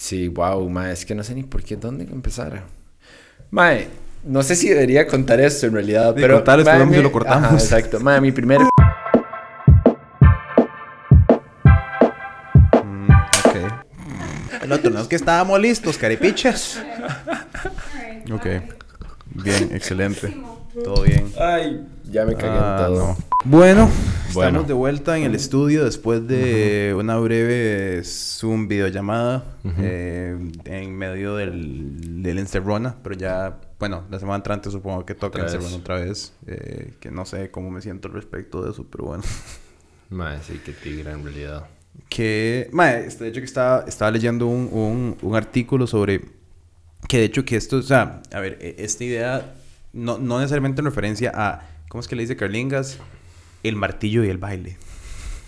[0.00, 2.62] Sí, wow, mae, es que no sé ni por qué, dónde empezar.
[3.50, 3.88] Mae,
[4.24, 6.36] no sé si debería contar esto en realidad, Sí, pero...
[6.36, 7.44] contar, mae, si mi- lo cortamos.
[7.48, 8.00] Ajá, exacto.
[8.00, 8.62] Mae, mi primer...
[12.82, 13.56] Mm, ok.
[14.62, 16.80] El otro, no es que estábamos listos, caripichas.
[18.32, 18.46] Ok.
[19.26, 20.34] Bien, excelente.
[20.84, 21.30] Todo bien.
[21.38, 23.06] Ay, ya me cagué Ah, en todo.
[23.08, 23.16] no.
[23.44, 23.90] Bueno,
[24.34, 24.48] Bueno.
[24.50, 29.44] estamos de vuelta en el estudio después de una breve Zoom videollamada
[29.78, 35.40] eh, en medio del, del Encerrona, pero ya, bueno, la semana entrante supongo que toca.
[35.42, 39.04] Encerrona otra vez, eh, que no sé cómo me siento al respecto de eso, pero
[39.06, 39.22] bueno.
[40.10, 41.66] Mae, sí, que tigre en realidad.
[42.08, 46.20] que, mae, este, de hecho que estaba, estaba leyendo un, un, un artículo sobre
[47.08, 49.54] que de hecho que esto, o sea, a ver, e- esta idea
[49.92, 52.98] no, no necesariamente en referencia a, ¿cómo es que le dice Carlingas?
[53.62, 54.76] El martillo y el baile.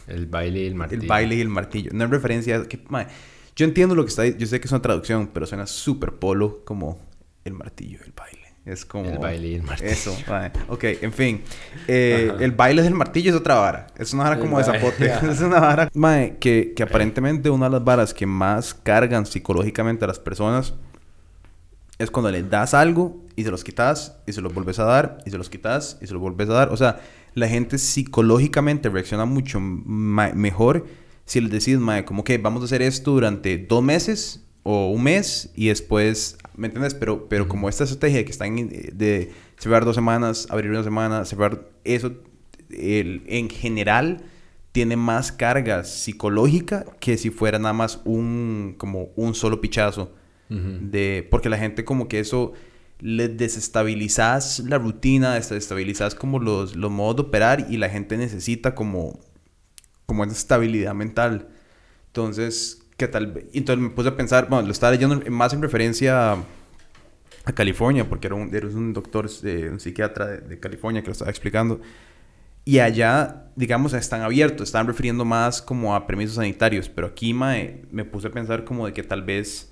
[0.06, 1.02] El baile y el martillo.
[1.02, 1.90] El baile y el martillo.
[1.94, 2.80] No en referencia a que,
[3.54, 6.64] yo entiendo lo que está, yo sé que es una traducción, pero suena súper polo
[6.64, 6.98] como
[7.44, 8.42] el martillo y el baile.
[8.64, 9.10] Es como...
[9.10, 9.90] El baile y el martillo.
[9.90, 10.16] Eso.
[10.68, 11.42] Ok, en fin.
[11.88, 13.88] Eh, el baile del martillo es otra vara.
[13.98, 15.06] Es una vara como de zapote.
[15.30, 15.90] es una vara...
[16.38, 20.74] Que, que aparentemente una de las varas que más cargan psicológicamente a las personas
[21.98, 25.18] es cuando les das algo y se los quitas y se los vuelves a dar
[25.26, 26.68] y se los quitas y se los vuelves a dar.
[26.70, 27.00] O sea,
[27.34, 30.86] la gente psicológicamente reacciona mucho mejor
[31.24, 35.02] si les decís, mae, como que vamos a hacer esto durante dos meses o un
[35.04, 36.94] mes y después, ¿me entiendes?
[36.94, 41.24] Pero, pero como esta estrategia que están en- de cerrar dos semanas, abrir una semana,
[41.24, 42.12] cerrar eso,
[42.70, 44.24] el- en general
[44.72, 50.12] tiene más carga psicológica que si fuera nada más un, como un solo pichazo
[50.48, 52.52] de porque la gente como que eso
[53.02, 58.74] le desestabilizas la rutina, desestabilizas como los, los modos de operar y la gente necesita
[58.76, 59.18] como
[60.06, 61.48] como esa estabilidad mental.
[62.08, 66.32] Entonces, que tal entonces me puse a pensar, bueno, lo estaba leyendo más en referencia
[66.32, 66.44] a,
[67.44, 71.08] a California porque era un, era un doctor, eh, un psiquiatra de, de California que
[71.08, 71.80] lo estaba explicando.
[72.64, 77.82] Y allá, digamos, están abiertos, están refiriendo más como a permisos sanitarios, pero aquí mae,
[77.90, 79.71] me puse a pensar como de que tal vez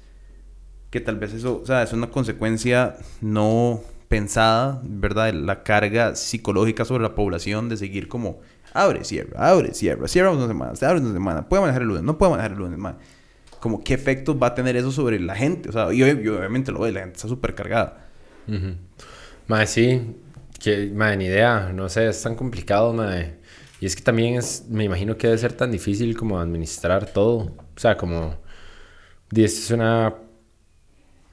[0.91, 5.33] que tal vez eso, o sea, es una consecuencia no pensada, ¿verdad?
[5.33, 8.41] La carga psicológica sobre la población de seguir como
[8.73, 12.03] abre, cierra, abre, cierra, cierra una semana, se abre una semana, puede manejar el lunes,
[12.03, 12.99] no puede manejar el lunes, man.
[13.61, 16.73] Como qué efectos va a tener eso sobre la gente, o sea, y, y obviamente
[16.73, 18.07] lo ve, la gente está súper cargada.
[18.49, 18.75] Ujú.
[19.47, 20.17] Mae, sí.
[20.59, 21.73] Que, mae, ni idea.
[21.73, 23.39] No sé, es tan complicado, mae.
[23.81, 24.67] Y es que también es...
[24.69, 27.39] Me imagino que debe ser tan difícil como administrar todo.
[27.77, 28.37] O sea, como...
[29.31, 30.15] esto es una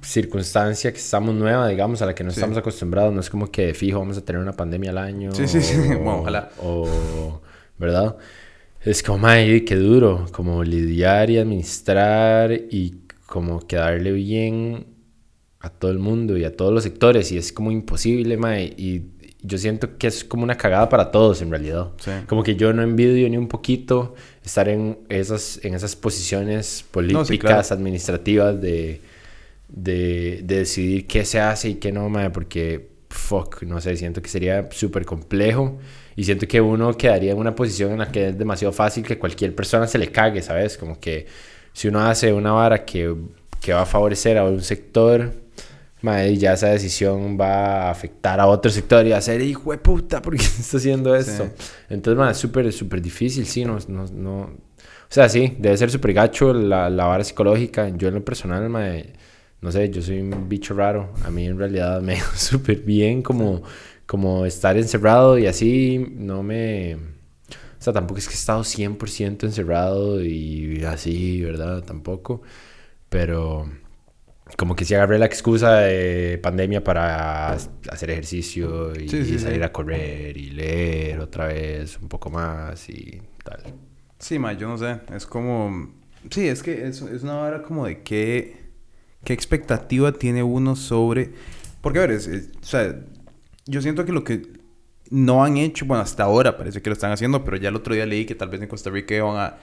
[0.07, 2.39] circunstancia que estamos nueva, digamos, a la que no Sí.
[2.39, 3.13] estamos acostumbrados.
[3.13, 5.31] No es como que fijo vamos a tener una pandemia al año.
[5.33, 5.75] Sí, sí, sí.
[5.77, 6.49] o- Bueno, ojalá.
[6.61, 7.41] O...
[7.77, 8.17] ¿Verdad?
[8.83, 10.25] Es como, mae, qué duro.
[10.31, 12.95] Como lidiar y administrar y
[13.27, 14.87] como quedarle bien
[15.59, 19.07] a todo el mundo y a todos los sectores y es como imposible, mae, y
[19.41, 21.89] yo siento que es como una cagada para todos en realidad.
[21.99, 22.11] Sí.
[22.27, 27.67] Como que yo no envidio ni un poquito estar en esas, en esas posiciones políticas,
[27.67, 27.67] claro.
[27.81, 29.01] administrativas de,
[29.67, 34.21] de, de decidir qué se hace y qué no, mae, porque, fuck, no sé, siento
[34.21, 35.77] que sería súper complejo
[36.15, 39.19] y siento que uno quedaría en una posición en la que es demasiado fácil que
[39.19, 40.77] cualquier persona se le cague, ¿sabes?
[40.77, 41.27] Como que
[41.73, 43.15] si uno hace una vara que,
[43.61, 45.31] que va a favorecer a un sector,
[46.01, 49.71] mae, ya esa decisión va a afectar a otro sector y va a ser, hijo
[49.71, 51.49] de puta, ¿por qué está haciendo esto?
[51.89, 54.39] Entonces, mae, es súper, súper difícil, sí, no, no, no...
[55.09, 57.89] O sea, sí, debe ser súper gacho la, la vara psicológica.
[57.95, 59.13] Yo en lo personal, mae,
[59.61, 61.13] no sé, yo soy un bicho raro.
[61.23, 63.63] A mí en realidad me va súper bien como,
[64.05, 66.95] como estar encerrado y así no me...
[66.95, 71.83] O sea, tampoco es que he estado 100% encerrado y así, ¿verdad?
[71.83, 72.41] Tampoco.
[73.09, 73.69] Pero
[74.57, 79.63] como que sí agarré la excusa de pandemia para hacer ejercicio y Sí, sí, salir
[79.63, 79.63] sí.
[79.63, 83.63] a correr y leer otra vez un poco más y tal.
[84.19, 84.99] Sí, ma, yo no sé.
[85.13, 85.93] Es como.
[86.31, 88.66] Sí, es que es, es una vara como de qué.
[89.23, 91.33] ¿Qué expectativa tiene uno sobre.?
[91.81, 92.95] Porque, a ver, es- es- o sea,
[93.65, 94.41] yo siento que lo que
[95.09, 97.93] no han hecho, bueno, hasta ahora parece que lo están haciendo, pero ya el otro
[97.93, 99.57] día leí que tal vez en Costa Rica van a.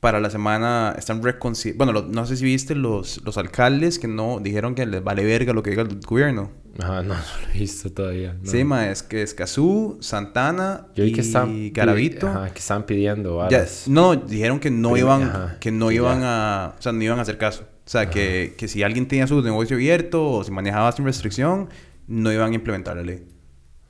[0.00, 1.84] Para la semana están reconciliando.
[1.84, 5.24] Bueno, lo- no sé si viste los, los alcaldes que no dijeron que les vale
[5.24, 6.52] verga lo que diga el gobierno.
[6.78, 8.34] Ajá, no, no lo he visto todavía.
[8.40, 8.50] no.
[8.50, 12.28] Sí, ma, es que Escazú, Santana Yo y que están Garavito.
[12.28, 16.64] Ajá, que están pidiendo Ya, no, dijeron que no iban, ajá, que no iban ya.
[16.66, 17.66] a, o sea, no iban a hacer caso.
[17.86, 21.68] O sea, que, que si alguien tenía su negocio abierto o si manejaba sin restricción,
[22.08, 23.24] no iban a implementar la ley.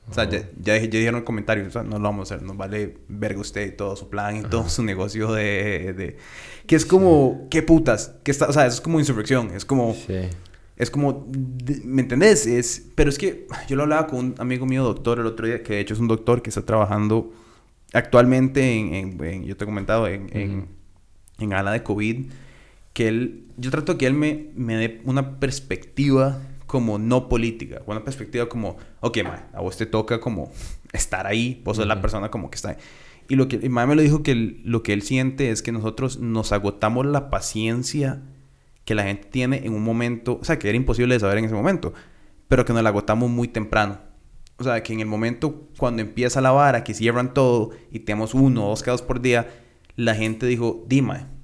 [0.08, 2.46] O sea, ya, ya, ya dijeron en comentarios, o sea, no lo vamos a hacer,
[2.46, 6.16] nos vale verga usted y todo su plan y todo su negocio de, de...
[6.66, 8.14] Que es como, ¿qué putas?
[8.22, 9.94] Que está, o sea, eso es como insurrección, es como...
[9.94, 10.28] Sí.
[10.76, 11.26] Es como,
[11.84, 12.46] ¿me entendés?
[12.46, 15.62] Es, pero es que yo lo hablaba con un amigo mío doctor el otro día,
[15.62, 17.32] que de hecho es un doctor que está trabajando
[17.94, 20.68] actualmente en, en, en yo te he comentado, en, en,
[21.38, 22.26] en ala de COVID,
[22.96, 28.02] que él, yo trato que él me, me dé una perspectiva como no política, una
[28.02, 30.50] perspectiva como, ok, ma, a vos te toca como
[30.94, 32.76] estar ahí, vos sos la persona como que está ahí.
[33.28, 34.34] Y lo que mi mamá me lo dijo que
[34.64, 38.22] lo que él siente es que nosotros nos agotamos la paciencia
[38.86, 41.44] que la gente tiene en un momento, o sea, que era imposible de saber en
[41.44, 41.92] ese momento,
[42.48, 43.98] pero que nos la agotamos muy temprano.
[44.56, 48.32] O sea, que en el momento cuando empieza la vara, que cierran todo y tenemos
[48.32, 49.50] uno o dos casos por día,
[49.96, 51.35] la gente dijo, dime,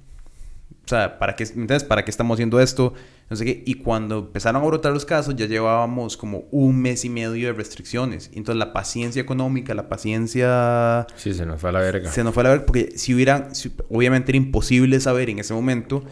[0.85, 2.93] o sea, ¿para qué, entonces, ¿para qué estamos haciendo esto?
[3.29, 3.63] No sé qué.
[3.65, 7.53] Y cuando empezaron a brotar los casos, ya llevábamos como un mes y medio de
[7.53, 8.29] restricciones.
[8.33, 11.07] Entonces, la paciencia económica, la paciencia...
[11.15, 12.11] Sí, se nos fue a la verga.
[12.11, 13.55] Se nos fue a la verga porque si hubieran...
[13.55, 16.03] si- obviamente era imposible saber en ese momento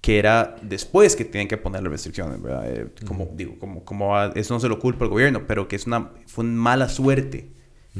[0.00, 2.68] que era después que tienen que poner las restricciones, ¿verdad?
[2.68, 5.86] Eh, como digo, como, como eso no se lo culpa al gobierno, pero que es
[5.86, 6.10] una...
[6.26, 7.50] Fue una mala suerte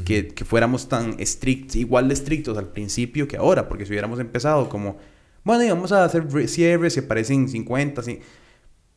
[0.04, 4.18] que, que fuéramos tan estrictos, igual de estrictos al principio que ahora, porque si hubiéramos
[4.20, 4.96] empezado como,
[5.44, 8.20] bueno, y vamos a hacer re- cierres, si aparecen 50, sí.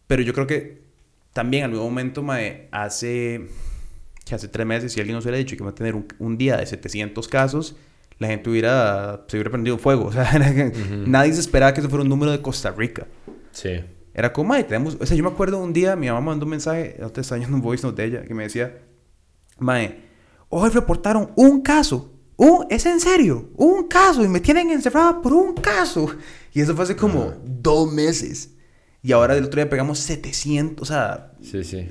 [0.07, 0.83] Pero yo creo que
[1.33, 3.47] también en algún momento, mae, hace,
[4.25, 6.37] que hace tres meses, si alguien nos hubiera dicho que va a tener un, un
[6.37, 7.75] día de 700 casos,
[8.19, 10.05] la gente hubiera, se hubiera prendido fuego.
[10.09, 10.71] O sea, era que
[11.07, 13.07] nadie se esperaba que eso fuera un número de Costa Rica.
[13.51, 13.81] Sí.
[14.13, 14.97] Era como, mae, tenemos...
[15.01, 17.39] O sea, yo me acuerdo un día, mi mamá me mandó un mensaje, te estaba
[17.41, 18.77] yendo un voice note de ella, que me decía,
[19.59, 19.99] mae,
[20.49, 22.13] hoy reportaron un caso.
[22.37, 23.49] Un, ¿Es en serio?
[23.55, 24.23] Un caso.
[24.23, 26.07] Y me tienen encerrada por un caso.
[26.53, 28.49] Y eso fue hace como dos meses.
[29.01, 30.81] Y ahora el otro día pegamos 700.
[30.81, 31.87] O sea, Sí, sí.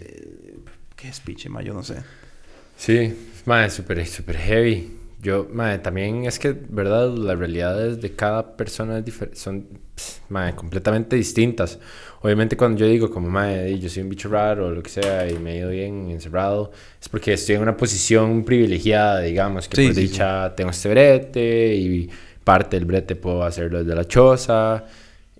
[0.96, 1.96] qué speech, mae, yo no sé.
[2.76, 3.14] Sí,
[3.46, 4.92] madre, súper, súper heavy.
[5.24, 7.08] Yo, madre, también es que, ¿verdad?
[7.08, 9.66] Las realidades de cada persona es son,
[9.96, 11.78] pss, madre, completamente distintas.
[12.20, 15.26] Obviamente cuando yo digo como, madre, yo soy un bicho raro o lo que sea
[15.26, 19.76] y me he ido bien encerrado, es porque estoy en una posición privilegiada, digamos, que
[19.78, 22.10] Sí, por sí, dicha tengo este brete y
[22.44, 24.84] parte del brete puedo hacerlo desde la choza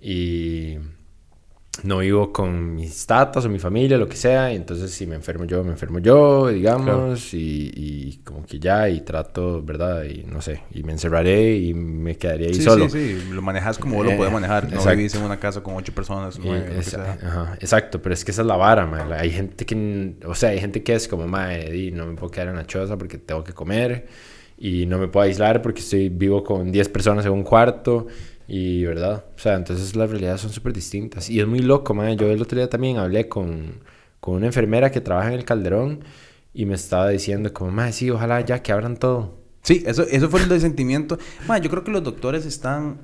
[0.01, 0.77] y
[1.83, 5.15] no vivo con mis tatas o mi familia, lo que sea, y entonces si me
[5.15, 10.03] enfermo yo, me enfermo yo, digamos, y, y como que ya, y trato, ¿verdad?
[10.05, 12.89] Y no sé, y me encerraré y me quedaría ahí Sí, solo.
[12.89, 13.29] sí, sí.
[13.31, 14.63] Lo manejas como vos lo Eh, puedes manejar.
[14.69, 14.97] No exacto.
[14.97, 16.39] vivís en una casa con ocho personas.
[17.23, 19.11] Ajá, exacto, pero es que esa es la vara, man.
[19.13, 22.47] Hay gente que, o sea, hay gente que es como, madre, no me puedo quedar
[22.49, 24.07] en la choza porque tengo que comer
[24.57, 28.07] y no me puedo aislar porque estoy vivo con 10 personas en un cuarto
[28.47, 29.25] y, ¿verdad?
[29.35, 32.17] O sea, entonces las realidades son súper distintas y es muy loco, man.
[32.17, 33.81] Yo el otro día también hablé con,
[34.19, 36.03] con una enfermera que trabaja en el Calderón
[36.53, 39.45] y me estaba diciendo como, madre, sí, ojalá ya que abran todo.
[39.61, 41.17] Sí, eso, eso fue el sentimiento.
[41.47, 43.01] Ma, yo creo que los doctores están.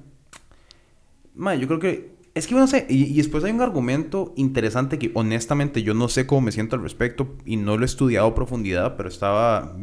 [1.34, 2.12] Ma, yo creo que.
[2.36, 2.86] Es que no sé.
[2.88, 6.76] Y, y después hay un argumento interesante que honestamente yo no sé cómo me siento
[6.76, 9.76] al respecto y no lo he estudiado a profundidad, pero estaba.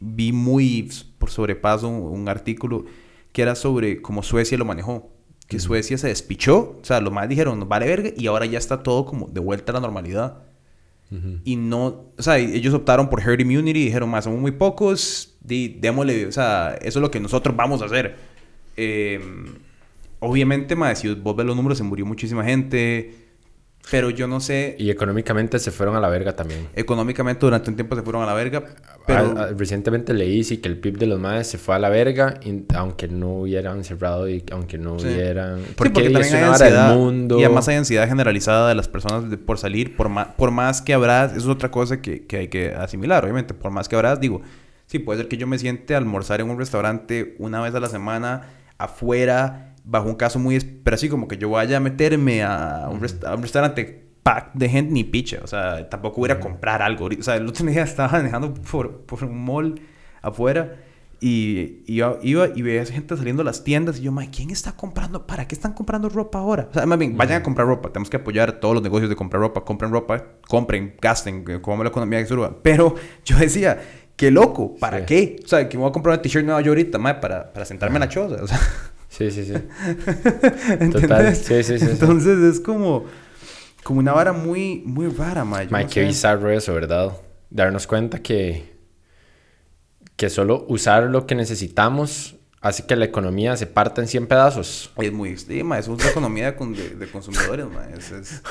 [0.00, 2.84] Vi muy por sobrepaso un, un artículo
[3.36, 5.10] que era sobre cómo Suecia lo manejó.
[5.46, 6.78] Que Suecia se despichó.
[6.80, 9.40] O sea, los más dijeron, "Nos vale verga, y ahora ya está todo como de
[9.40, 10.38] vuelta a la normalidad.
[11.44, 15.36] Y no, o sea, ellos optaron por herd immunity y dijeron, más somos muy pocos,
[15.40, 18.16] di, démosle, o sea, eso es lo que nosotros vamos a hacer.
[18.76, 19.20] Eh,
[20.18, 23.25] obviamente, más si vos ves los números, se murió muchísima gente,
[23.90, 26.68] pero yo no sé, Y económicamente se fueron a la verga también.
[26.74, 28.64] económicamente durante un tiempo se fueron a la verga,
[29.06, 29.34] pero...
[29.36, 31.88] Ah, ah, recientemente leí sí que el PIB de los madres se fue a la
[31.88, 35.06] verga, y- aunque no hubieran cerrado y aunque no Sí.
[35.06, 35.58] hubieran...
[35.60, 36.94] Sí, porque también hay del ansiedad.
[36.96, 37.38] mundo.
[37.38, 40.82] Y además hay ansiedad generalizada de las personas de- por salir, por más, por más
[40.82, 43.94] que habrás, eso es otra cosa que, que hay que asimilar, obviamente, por más que
[43.94, 44.42] habrás, digo,
[44.86, 47.80] sí, puede ser que yo me siente a almorzar en un restaurante una vez a
[47.80, 48.42] la semana,
[48.78, 53.00] afuera, bajo un caso muy, pero así como que yo vaya a meterme a un,
[53.00, 56.82] resta- a un restaurante pack de gente ni picha, o sea, tampoco voy a comprar
[56.82, 59.80] algo, o sea, el otro día estaba manejando por, por un mall
[60.20, 60.74] afuera
[61.20, 64.72] y iba, iba y veía gente saliendo a las tiendas y yo, "Mae, ¿quién está
[64.76, 65.26] comprando?
[65.26, 66.66] ¿Para qué están comprando ropa ahora?
[66.70, 67.88] O sea, más bien, vayan a comprar ropa.
[67.90, 69.64] Tenemos que apoyar todos los negocios de comprar ropa.
[69.64, 72.58] Compren ropa, compren, gasten, que como la economía que suba.
[72.62, 73.80] Pero yo decía,
[74.14, 75.04] qué loco, ¿para Sí.
[75.06, 75.36] qué?
[75.42, 77.64] O sea, que me voy a comprar una t-shirt nueva yo ahorita, mae, para, para
[77.64, 78.42] sentarme en la choza.
[78.42, 78.60] O sea,
[79.16, 79.54] Sí, sí, sí.
[80.80, 81.38] ¿entendés?
[81.38, 81.86] Sí, sí, sí.
[81.90, 83.04] Entonces es como,
[83.82, 85.40] como una vara muy, muy rara.
[85.42, 86.06] Yo Mae, no qué sé.
[86.06, 87.12] bizarro eso, ¿verdad?
[87.50, 88.76] Darnos cuenta que,
[90.16, 94.90] que solo usar lo que necesitamos hace que la economía se parta en 100 pedazos.
[94.96, 95.36] Es muy...
[95.36, 97.66] Sí, eso es una economía de, de- consumidores.
[97.96, 98.42] Es, es-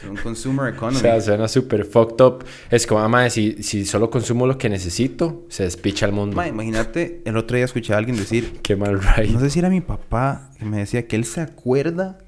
[0.00, 0.96] Son consumer economy.
[0.96, 2.44] O sea, suena súper fucked up.
[2.70, 6.36] Es como, mamá, si, si solo consumo lo que necesito, se despicha el mundo.
[6.36, 9.32] Ma, imagínate, el otro día escuché a alguien decir, Qué mal ride.
[9.32, 12.18] no sé si era mi papá, que me decía que él se acuerda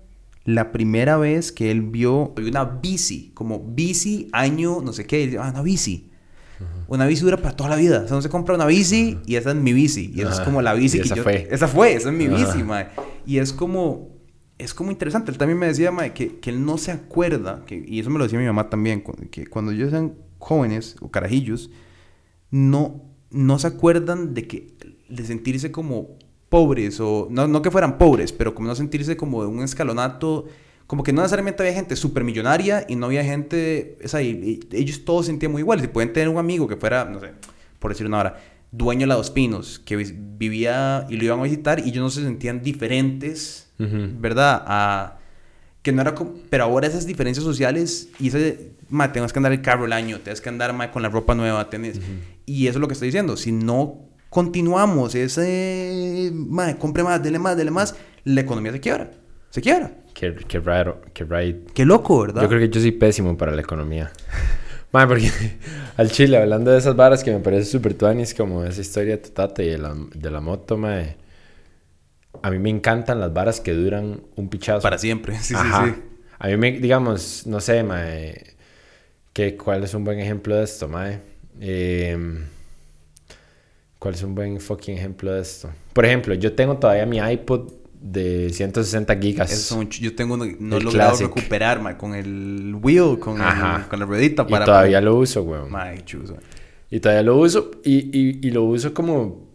[0.44, 5.26] la primera vez que él vio una bici, como bici, año, no sé qué, y
[5.26, 6.10] dice, ah, una bici.
[6.88, 8.02] Una bici dura para toda la vida.
[8.04, 10.12] O sea, no se compra una bici y esa es mi bici.
[10.14, 10.44] Y esa es Ajá.
[10.44, 11.22] como la bici Y que esa yo...
[11.22, 11.48] fue.
[11.50, 12.88] Esa fue, esa es mi bici, mae.
[13.24, 14.19] Y es como...
[14.60, 15.30] Es como interesante.
[15.30, 18.18] Él también me decía, mae, que, que él no se acuerda, que, y eso me
[18.18, 21.70] lo decía mi mamá también, que cuando ellos eran jóvenes o carajillos,
[22.50, 24.74] no, no se acuerdan de que
[25.08, 29.42] de sentirse como pobres o no, no que fueran pobres, pero como no sentirse como
[29.42, 30.46] de un escalonato,
[30.86, 35.26] como que no necesariamente había gente supermillonaria y no había gente, es ahí, ellos todos
[35.26, 35.84] se sentían muy iguales.
[35.84, 37.30] Y pueden tener un amigo que fuera, no sé,
[37.78, 38.40] por decir una hora,
[38.72, 42.10] dueño de la Dos Pinos, que vivía y lo iban a visitar y ellos no
[42.10, 44.10] se sentían diferentes, Ujú.
[44.20, 44.62] ¿verdad?
[44.66, 45.18] A,
[45.82, 49.52] que no era como, pero ahora esas diferencias sociales y ese, ma, tengas que andar
[49.52, 52.00] el carro el año, tienes que andar ma, con la ropa nueva, tenés,
[52.44, 57.38] y eso es lo que estoy diciendo, si no continuamos ese, ma, compre más, dele
[57.38, 57.94] más, dele más,
[58.24, 59.10] la economía se quiebra,
[59.48, 59.92] se quiebra.
[60.12, 61.64] Qué, qué raro, qué ride.
[61.72, 62.42] Qué loco, ¿verdad?
[62.42, 64.12] Yo creo que yo soy pésimo para la economía.
[64.92, 65.30] Mae, porque
[65.96, 69.22] al chile, hablando de esas varas que me parece súper tuanis, como esa historia de
[69.22, 71.16] tu tata y de la, de la moto, mae.
[72.42, 74.82] A mí me encantan las varas que duran un pichazo.
[74.82, 75.86] Para siempre, sí, Ajá.
[75.86, 76.02] sí, sí.
[76.38, 78.54] A mí me, digamos, no sé, mae.
[79.32, 81.20] ¿qué, ¿Cuál es un buen ejemplo de esto, mae?
[81.60, 82.44] Em,
[83.98, 85.70] ¿Cuál es un buen fucking ejemplo de esto?
[85.92, 87.70] Por ejemplo, yo tengo todavía mi iPod
[88.00, 89.52] de 160 gigas.
[89.52, 91.26] Eso yo tengo uno, no he logrado classic.
[91.26, 94.64] recuperar, ma, con el wheel, con, el- con la ruedita y para...
[94.64, 95.70] todavía lo uso, weón.
[95.70, 96.38] Ma, qué chuzo.
[96.90, 97.72] Y todavía lo uso.
[97.84, 99.49] Y, y, y lo uso como.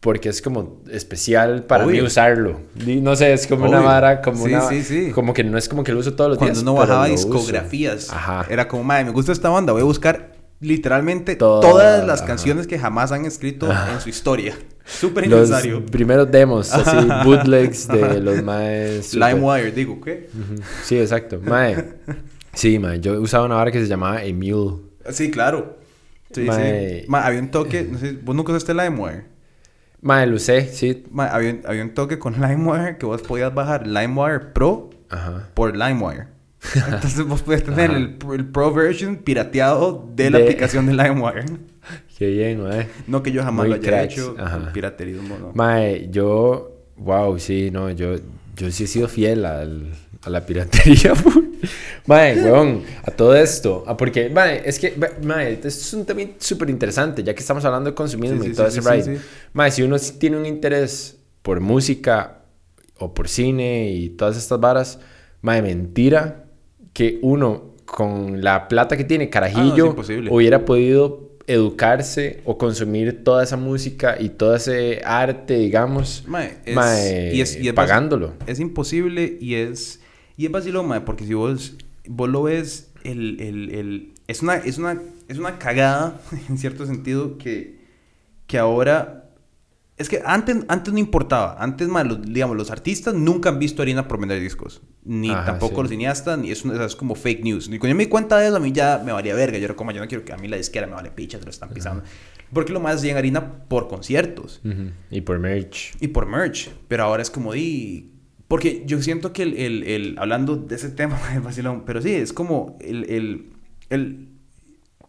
[0.00, 2.04] Porque es como especial para mí Obvio.
[2.04, 2.60] usarlo.
[2.86, 3.88] Y No sé, es como una Obvio.
[3.88, 4.68] vara, como Sí, una.
[4.68, 5.10] sí, sí.
[5.10, 6.62] Como que no es como que lo uso todos los Cuando días.
[6.62, 8.46] uno pero bajaba discografías, Ajá.
[8.48, 12.28] era como, madre, me gusta esta banda, voy a buscar literalmente Todas, todas las ajá.
[12.28, 14.54] canciones que jamás han escrito en su historia.
[14.84, 15.84] Súper Los innecesario.
[15.86, 19.06] primeros demos, así, bootlegs de los maes.
[19.10, 20.28] super- LimeWire, digo, ¿qué?
[20.32, 20.62] Ujú.
[20.84, 21.40] Sí, exacto.
[21.44, 21.84] Mae.
[22.54, 22.98] Sí, mae.
[23.00, 24.76] Yo usaba una vara que se llamaba Emule.
[25.10, 25.76] Sí, claro.
[26.32, 27.00] Sí, Mae.
[27.02, 27.04] sí.
[27.08, 29.24] Ma, había un toque, no sé, vos nunca usaste LimeWire.
[30.00, 31.04] Mae, lo usé, sí.
[31.10, 35.48] Ma, había, un- había un toque con LimeWire que vos podías bajar LimeWire Pro Ajá.
[35.54, 36.26] por LimeWire.
[36.74, 41.44] Entonces vos podías tener el, el Pro version pirateado de la De- aplicación de LimeWire.
[42.18, 42.88] Qué bien, mae.
[43.06, 44.36] No que yo jamás Muy lo haya cracks, hecho.
[44.72, 45.52] Piraterismo, no.
[45.54, 46.77] Mae, yo.
[46.98, 48.16] Wow, sí, no, yo,
[48.56, 51.12] yo sí he sido fiel al, a la piratería.
[52.06, 53.84] mae, weón, a todo esto.
[53.86, 57.64] Ah, porque, mae, es que, mae, esto es un tema súper interesante, ya que estamos
[57.64, 59.16] hablando de consumismo Sí, sí, y todo sí, ese sí, ride.
[59.18, 59.24] sí.
[59.52, 62.42] Mae, si uno sí tiene un interés por música
[62.98, 64.98] o por cine y todas estas varas,
[65.40, 66.46] mae, mentira
[66.92, 70.30] que uno con la plata que tiene, carajillo, imposible.
[70.32, 76.74] hubiera podido educarse o consumir toda esa música y todo ese arte, digamos, Mae, es,
[76.76, 78.34] mae, y es, y es pagándolo.
[78.46, 80.00] Es imposible y es...
[80.36, 81.74] Y es vacilón, mae, porque si vos,
[82.06, 86.86] vos lo ves, el, el, el- es, una, es, una, es una cagada, en cierto
[86.86, 87.78] sentido, que,
[88.46, 89.17] que ahora...
[89.98, 91.56] Es que antes, antes no importaba.
[91.58, 94.80] Antes, mae, los, digamos, los artistas nunca han visto harina por vender discos.
[95.04, 95.80] Ni Ajá, tampoco sí.
[95.82, 97.66] los cineastas, ni es, una- es como fake news.
[97.66, 99.58] Y cuando yo me di cuenta de eso, a mí ya me valía verga.
[99.58, 101.44] Yo era como, yo no quiero que a mí la disquera me vale picha, se
[101.44, 102.04] lo están pisando.
[102.52, 104.60] Porque lo más llegan harina por conciertos.
[105.10, 105.96] Y por merch.
[106.00, 106.70] y por merch.
[106.86, 108.12] Pero ahora es como di.
[108.46, 112.12] Porque yo siento que el, el, el- hablando de ese tema, es vacilón, pero sí,
[112.14, 113.52] es como el, el,
[113.90, 114.28] el-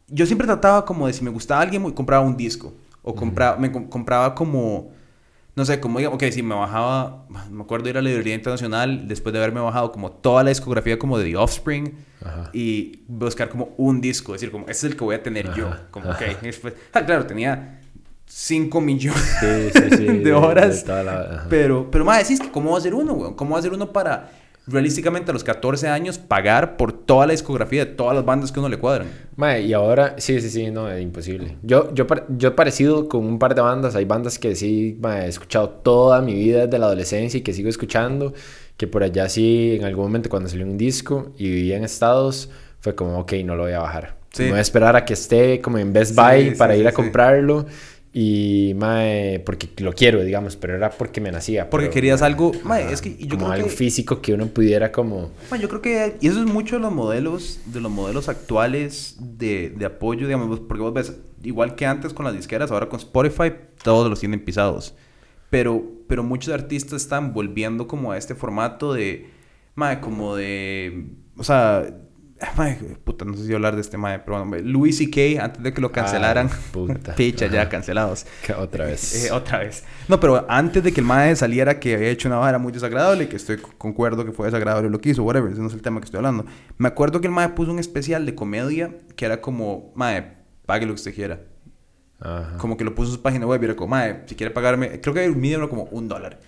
[0.07, 2.73] Yo siempre trataba como de si me gustaba alguien, muy- compraba un disco.
[3.03, 4.91] O compraba, me com- compraba como.
[5.55, 9.07] No sé, como diga, ok, si me bajaba, me acuerdo ir a la librería internacional
[9.07, 12.49] después de haberme bajado como toda la discografía como de The Offspring Ajá.
[12.53, 15.69] y buscar como un disco, decir como, este es el que voy a tener yo.
[15.91, 17.81] Como, ok, después, ah, claro, tenía
[18.25, 20.05] 5 millones Sí, sí, sí.
[20.23, 20.83] de horas.
[20.85, 21.45] toda la-.
[21.49, 23.33] Pero, pero más decís que cómo va a ser uno, weón.
[23.33, 24.29] ¿Cómo va a ser uno para
[24.69, 28.59] realísticamente a los 14 años pagar por toda la discografía de todas las bandas que
[28.59, 29.07] uno le cuadran?
[29.35, 31.57] Mae, y ahora, sí, sí, sí, no, es imposible.
[31.63, 35.25] Yo, yo, yo he parecido con un par de bandas, hay bandas que sí, mae,
[35.25, 38.33] he escuchado toda mi vida desde la adolescencia y que sigo escuchando,
[38.77, 42.49] que por allá sí, en algún momento cuando salió un disco y vivía en Estados,
[42.79, 44.15] fue como, ok, no lo voy a bajar.
[44.31, 44.43] Sí.
[44.43, 46.87] Me voy a esperar a que esté como en Best Buy sí, para sí, ir
[46.87, 47.65] a comprarlo
[48.11, 51.69] y, mae, porque lo quiero, digamos, pero era porque me nacía.
[51.69, 52.51] Porque pero, querías algo...
[52.63, 53.73] mae, es que yo como creo algo que...
[53.73, 55.31] físico que uno pudiera como...
[55.49, 59.17] Bueno, yo creo que y eso es mucho de los modelos de los modelos actuales
[59.19, 62.99] de, de apoyo, digamos, porque vos ves igual que antes con las disqueras, ahora con
[62.99, 64.95] Spotify todos los tienen pisados.
[65.49, 69.29] Pero pero muchos artistas están volviendo como a este formato de
[69.75, 71.05] mae, como de
[71.37, 72.08] o sea, Mae,
[73.03, 75.43] puta, no sé si hablar de este mae, pero bueno, Louis C.K.
[75.43, 76.49] antes de que lo cancelaran.
[76.71, 77.15] Puta.
[77.15, 78.25] Picha, ya cancelados.
[78.57, 79.09] Otra vez.
[79.19, 79.83] Eh, otra vez.
[80.07, 83.27] No, pero antes de que el mae saliera que había hecho una vara muy desagradable,
[83.27, 85.99] que estoy concuerdo que fue desagradable lo que hizo, whatever, ese no es el tema
[85.99, 86.45] que estoy hablando.
[86.77, 90.85] Me acuerdo que el mae puso un especial de comedia que era como, mae, pague
[90.85, 91.41] lo que usted quiera.
[92.19, 92.57] Ajá.
[92.57, 95.01] Como que lo puso en su página web y era como, mae, si quiere pagarme,
[95.01, 96.39] creo que el mínimo era como un dólar.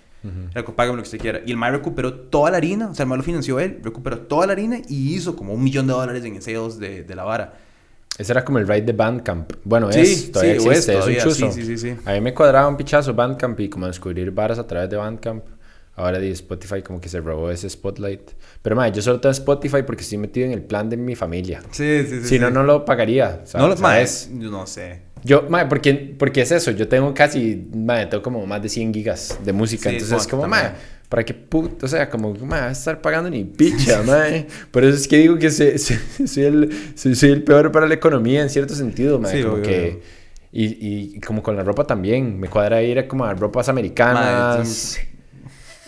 [0.52, 1.40] Era como, págame lo que usted quiera.
[1.44, 4.18] Y el mae recuperó toda la harina, o sea, el mae lo financió él, recuperó
[4.20, 7.24] toda la harina y hizo como un millón de dólares en sales de, de la
[7.24, 7.54] vara.
[8.18, 9.52] Ese era como el ride de Bandcamp.
[9.64, 11.52] Bueno, Sí, es, todavía sí, es existe, es, todavía, un chuzo.
[11.78, 11.96] sí.
[12.04, 15.44] A mí me cuadraba un pichazo Bandcamp y como descubrir varas a través de Bandcamp.
[15.94, 18.30] Ahora de Spotify como que se robó ese spotlight.
[18.62, 21.62] Pero madre, yo solo tengo Spotify porque estoy metido en el plan de mi familia.
[21.70, 22.28] Sí, sí, sí.
[22.28, 23.42] si no, no lo pagaría.
[23.44, 24.30] sea, No lo ¿sabes?
[24.38, 25.02] yo no sé.
[25.24, 26.70] Yo, madre, porque, porque es eso.
[26.72, 29.88] Yo tengo casi, madre, tengo como más de 100 gigas de música.
[29.90, 30.62] Sí, entonces es como, también.
[30.64, 30.76] madre,
[31.08, 31.86] ¿para qué puto?
[31.86, 34.46] O sea, como, a estar pagando ni picha, madre.
[34.70, 37.94] Por eso es que digo que soy, soy- soy el, soy, el peor para la
[37.94, 39.38] economía en cierto sentido, madre.
[39.38, 39.78] Sí, como obvio, que...
[39.90, 40.22] obvio.
[40.54, 42.38] Y, y como con la ropa también.
[42.38, 44.98] Me cuadra ir a como a ropas americanas.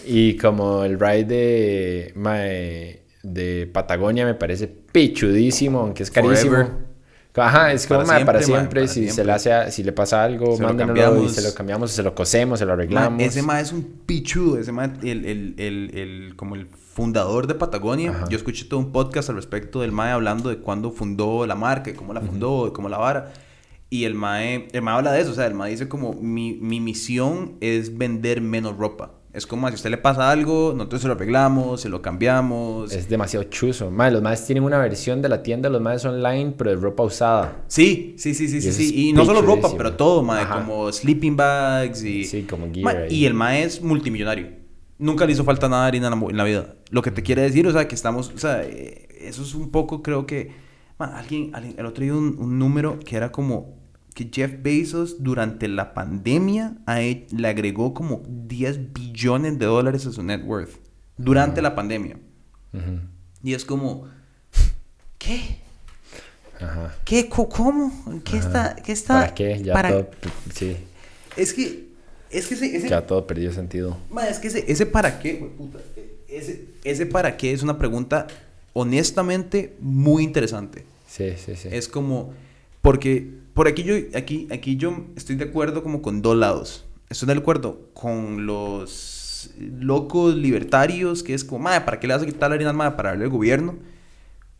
[0.07, 6.53] Y como el ride de, mae, de Patagonia me parece pichudísimo, aunque es carísimo.
[6.53, 6.93] Forever.
[7.37, 9.14] Ajá, es como Para para siempre, para si, siempre.
[9.14, 12.03] Se le hace si le pasa algo, Se lo mándenlo y se lo cambiamos, se
[12.05, 13.19] lo cosemos, se lo arreglamos.
[13.19, 17.49] Ma, ese ma es un pichudo, ese ma, el, el, el, el- como el fundador
[17.49, 18.11] de Patagonia.
[18.12, 18.26] Ajá.
[18.29, 21.91] Yo escuché todo un podcast al respecto del mae hablando de cuándo fundó la marca,
[21.91, 23.33] y cómo la fundó, y cómo la vara.
[23.91, 26.55] Y el mae, el mae habla de eso, o sea, el mae dice como, mi,
[26.55, 29.12] mi misión es vender menos ropa.
[29.35, 32.93] Es como, si a usted le pasa algo, nosotros se lo arreglamos, se lo cambiamos.
[32.93, 33.91] Es demasiado chuzo.
[33.91, 37.03] Mae, los más tienen una versión de la tienda, los más online, pero de ropa
[37.03, 37.64] usada.
[37.67, 39.09] Sí, sí, sí, sí, Y sí, sí.
[39.09, 40.61] Y no solo ropa, pero todo, mae, Ajá.
[40.61, 42.25] como sleeping bags y...
[42.25, 43.12] Sí, como gear Ma, ahí.
[43.14, 44.50] y el mae es multimillonario.
[44.99, 46.76] Nunca le hizo falta nada de harina en la, mu- en la vida.
[46.91, 49.71] Lo que te quiere decir, o sea, que estamos, o sea, eh, eso es un
[49.73, 50.53] poco, creo que,
[50.97, 53.83] ma, alguien, alguien- el otro día un, un número que era como
[54.14, 60.06] que Jeff Bezos durante la pandemia a él le agregó como 10 billones de dólares
[60.06, 60.76] a su net worth.
[61.16, 62.16] Durante la pandemia.
[63.42, 64.06] Y es como,
[65.18, 65.59] ¿qué?
[66.61, 66.94] Ajá.
[67.04, 67.28] ¿Qué?
[67.28, 67.92] ¿Cómo?
[68.24, 68.77] ¿Qué está?
[68.77, 69.14] ¿Qué está?
[69.20, 69.62] ¿Para qué?
[69.62, 70.11] Ya para- todo...
[70.55, 70.77] Sí,
[71.37, 71.88] Es que,
[72.31, 73.96] es que ese, ese- ya todo perdió sentido.
[74.29, 75.79] Es que ese, ese para qué, güey, puta,
[76.29, 78.27] ese, ese para qué es una pregunta
[78.72, 80.85] honestamente muy interesante.
[81.09, 81.68] Sí, sí, sí.
[81.70, 82.33] Es como,
[82.83, 86.85] porque por aquí yo, aquí, aquí yo estoy de acuerdo como con dos lados.
[87.09, 92.23] Estoy de acuerdo con los locos libertarios, que es como, madre, ¿para qué le vas
[92.23, 92.90] a quitar la harina al mae?
[92.93, 93.77] Para darle al gobierno.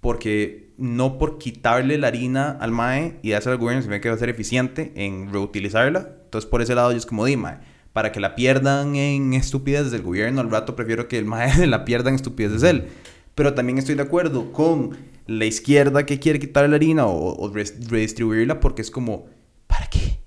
[0.01, 4.15] Porque no por quitarle la harina al mae y dársela al gobierno, significa que va
[4.15, 6.11] a ser eficiente en reutilizarla.
[6.25, 7.59] Entonces, por ese lado, yo es como, di, mae,
[7.93, 11.85] para que la pierdan en estupidez del gobierno, al rato prefiero que el mae la
[11.85, 12.89] pierda en estupidez de él.
[13.35, 17.53] Pero también estoy de acuerdo con la izquierda que quiere quitar la harina o, o
[17.53, 19.27] redistribuirla porque es como,
[19.67, 20.19] ¿para qué?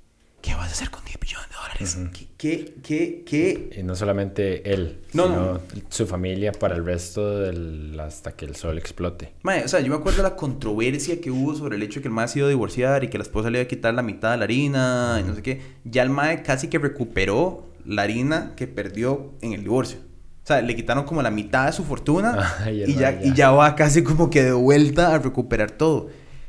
[0.41, 1.97] ¿Qué vas a hacer con 10 billones de dólares?
[2.13, 3.69] ¿Qué, qué, qué, qué?
[3.79, 5.59] Y no solamente él, No, sino no.
[5.89, 7.99] su familia para el resto del...
[7.99, 9.33] hasta que el sol explote.
[9.43, 12.03] Mae, o sea, yo me acuerdo de la controversia que hubo sobre el hecho de
[12.03, 13.93] que el mae se iba a divorciar y que la esposa le iba a quitar
[13.93, 15.61] la mitad de la harina y no sé qué.
[15.83, 19.99] Ya el mae casi que recuperó la harina que perdió en el divorcio.
[20.47, 23.19] O sea, le quitaron como la mitad de su fortuna y, ya, mae ya.
[23.21, 26.07] y ya va casi como que de vuelta a recuperar todo.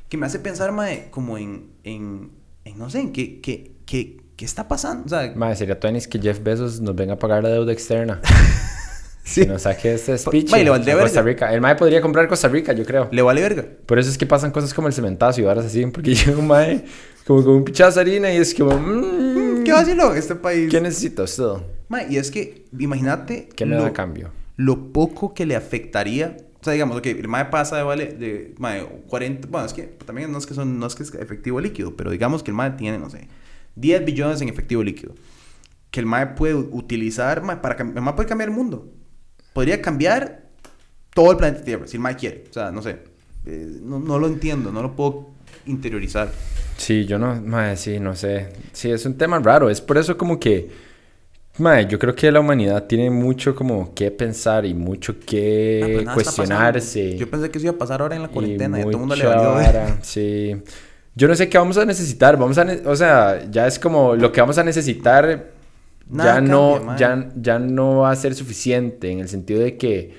[0.08, 2.30] Que me hace pensar, mae, como en, en,
[2.64, 5.04] en no sé, en qué, qué, qué, qué está pasando.
[5.06, 8.20] O sea, Madre, sería Tonis que Jeff Bezos nos venga a pagar la deuda externa.
[9.24, 11.46] sí, Que nos saque este speech Mae, le valdría a Costa verga.
[11.48, 11.54] Rica.
[11.54, 13.08] El Mae podría comprar Costa Rica, yo creo.
[13.10, 13.64] le vale verga.
[13.84, 15.84] Por eso es que pasan cosas como el cementazo y varas así.
[15.86, 16.84] Porque llega un Mae
[17.26, 18.78] como con un pichazo de harina y es como...
[18.78, 20.70] mm, ¿Qué va a hacerlo este país?
[20.70, 21.62] ¿Qué necesito usted?
[21.88, 23.48] Mae, y es que, imagínate...
[23.54, 24.30] ¿Qué me da a cambio?
[24.58, 26.36] lo poco que le afectaría.
[26.60, 29.46] O sea, digamos, ok, el MAE pasa de vale de mae, 40.
[29.48, 32.10] Bueno, es que también no es que, son, no es que es efectivo líquido, pero
[32.10, 33.28] digamos que el MAE tiene, no sé,
[33.76, 35.14] 10 billones en efectivo líquido.
[35.92, 38.92] Que el MAE puede utilizar mae, para el MAE puede cambiar el mundo.
[39.52, 40.50] Podría cambiar
[41.14, 42.44] todo el planeta Tierra, si el MAE quiere.
[42.50, 42.98] O sea, no sé.
[43.46, 45.30] eh, no, no lo entiendo, no lo puedo
[45.66, 46.32] interiorizar.
[46.78, 47.34] Sí, yo no...
[47.42, 48.48] Mae, sí, no sé.
[48.72, 49.68] Sí, es un tema raro.
[49.68, 50.70] Es por eso como que...
[51.58, 55.82] Mae, yo creo que la humanidad tiene mucho como que pensar y mucho Ah, que
[56.06, 56.14] pasando.
[56.14, 57.16] cuestionarse.
[57.16, 59.16] Yo pensé que eso iba a pasar ahora en la cuarentena y, todo el mundo
[59.16, 59.50] le valió.
[59.54, 60.56] vara, sí.
[61.16, 62.36] Yo no sé qué vamos a necesitar.
[62.38, 65.50] Vamos a, ne- o sea, ya es como lo que vamos a necesitar
[66.10, 70.14] Nada ya no ya, ya no va a ser suficiente en el sentido de que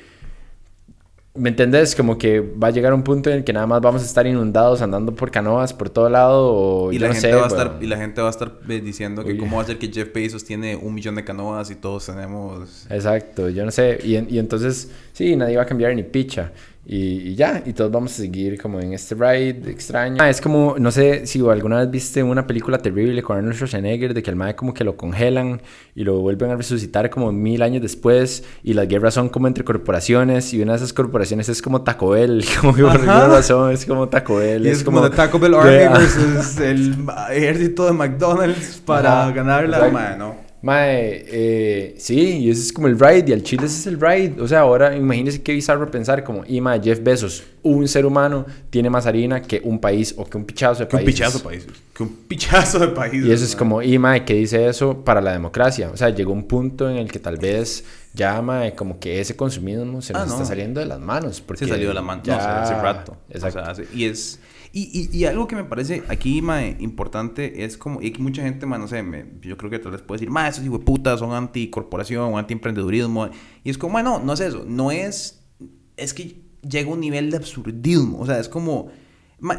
[1.35, 1.95] ¿Me entendés?
[1.95, 4.25] Como que va a llegar un punto en el que nada más vamos a estar
[4.27, 7.47] inundados andando por canoas por todo lado o Y la, no gente sé, va a
[7.47, 7.79] estar, weón.
[7.79, 10.11] y la gente va a estar eh, diciendo que cómo va a ser que Jeff
[10.13, 12.85] Bezos tiene un millón de canoas y todos tenemos...
[12.89, 13.99] Exacto, yo no sé.
[14.03, 16.51] Y, y entonces, sí, nadie va a cambiar ni picha.
[16.91, 20.17] Y, y ya, y todos vamos a seguir como en este ride extraño.
[20.19, 24.15] Ah, es como, no sé si alguna vez viste una película terrible con Arnold Schwarzenegger
[24.15, 25.61] de que el mae como que lo congelan
[25.93, 29.63] y lo vuelven a resucitar como mil años después y las guerras son como entre
[29.63, 33.71] corporaciones y una de esas corporaciones es como Taco Bell, como que por alguna razón
[33.71, 34.65] es como Taco Bell.
[34.65, 36.95] Y es, como, de Taco Bell Army versus el
[37.29, 39.93] ejército de McDonald's para Ajá, ganar la exacto.
[39.93, 40.48] mae, ¿no?
[40.61, 43.99] Mae, eh, sí, y ese es como el ride, y al chile ese es el
[43.99, 44.41] ride.
[44.41, 48.45] O sea, ahora imagínese qué bizarro pensar como, y mae, Jeff Bezos, un ser humano,
[48.69, 51.15] tiene más harina que un país o que un pichazo de Que un países.
[51.15, 51.71] pichazo de países.
[51.93, 53.25] Que un pichazo de países.
[53.25, 53.57] Y eso es mae.
[53.59, 55.91] como, y mae, ¿qué dice eso para la democracia?
[55.93, 59.37] O sea, llegó un punto en el que tal vez ya, mae, como que ese
[59.37, 60.33] consumismo se nos Ah, no.
[60.33, 61.39] está saliendo de las manos.
[61.39, 62.21] Porque Se salió de la mano.
[62.25, 62.33] Ya...
[62.33, 63.15] No, o sea, hace rato.
[63.29, 63.59] Exacto.
[63.59, 64.39] O sea, hace- y es...
[64.71, 68.01] Y, y, algo que me parece aquí, mae, importante es como...
[68.01, 69.03] Y que mucha gente, mae, no sé,
[69.41, 73.29] yo creo que tal vez puede decir, mae, esos putas son anticorporación antiemprendedurismo.
[73.63, 74.65] Y es como, mae, no, no es eso.
[74.67, 75.43] No es...
[75.97, 78.19] Es que llega un nivel de absurdismo.
[78.19, 78.91] O sea, es como...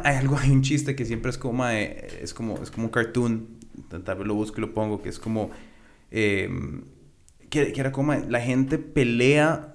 [0.03, 2.91] hay algo, hay un chiste que siempre es como, mae, es como, es como un
[2.91, 3.47] cartoon.
[3.89, 5.49] Tal vez lo busco y lo pongo, que es como...
[6.09, 6.49] eh,
[7.49, 9.70] que era como la gente pelea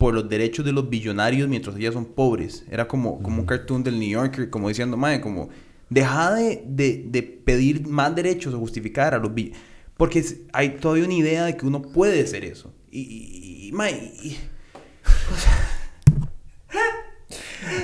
[0.00, 2.64] por los derechos de los billonarios mientras ellas son pobres.
[2.70, 5.50] Era como, como un cartoon del New Yorker, como diciendo, madre, como,
[5.90, 9.62] deja de, de, de pedir más derechos o justificar a los billonarios.
[9.98, 12.72] Porque hay todavía una idea de que uno puede hacer eso.
[12.90, 14.38] Y, y, y, mae, y-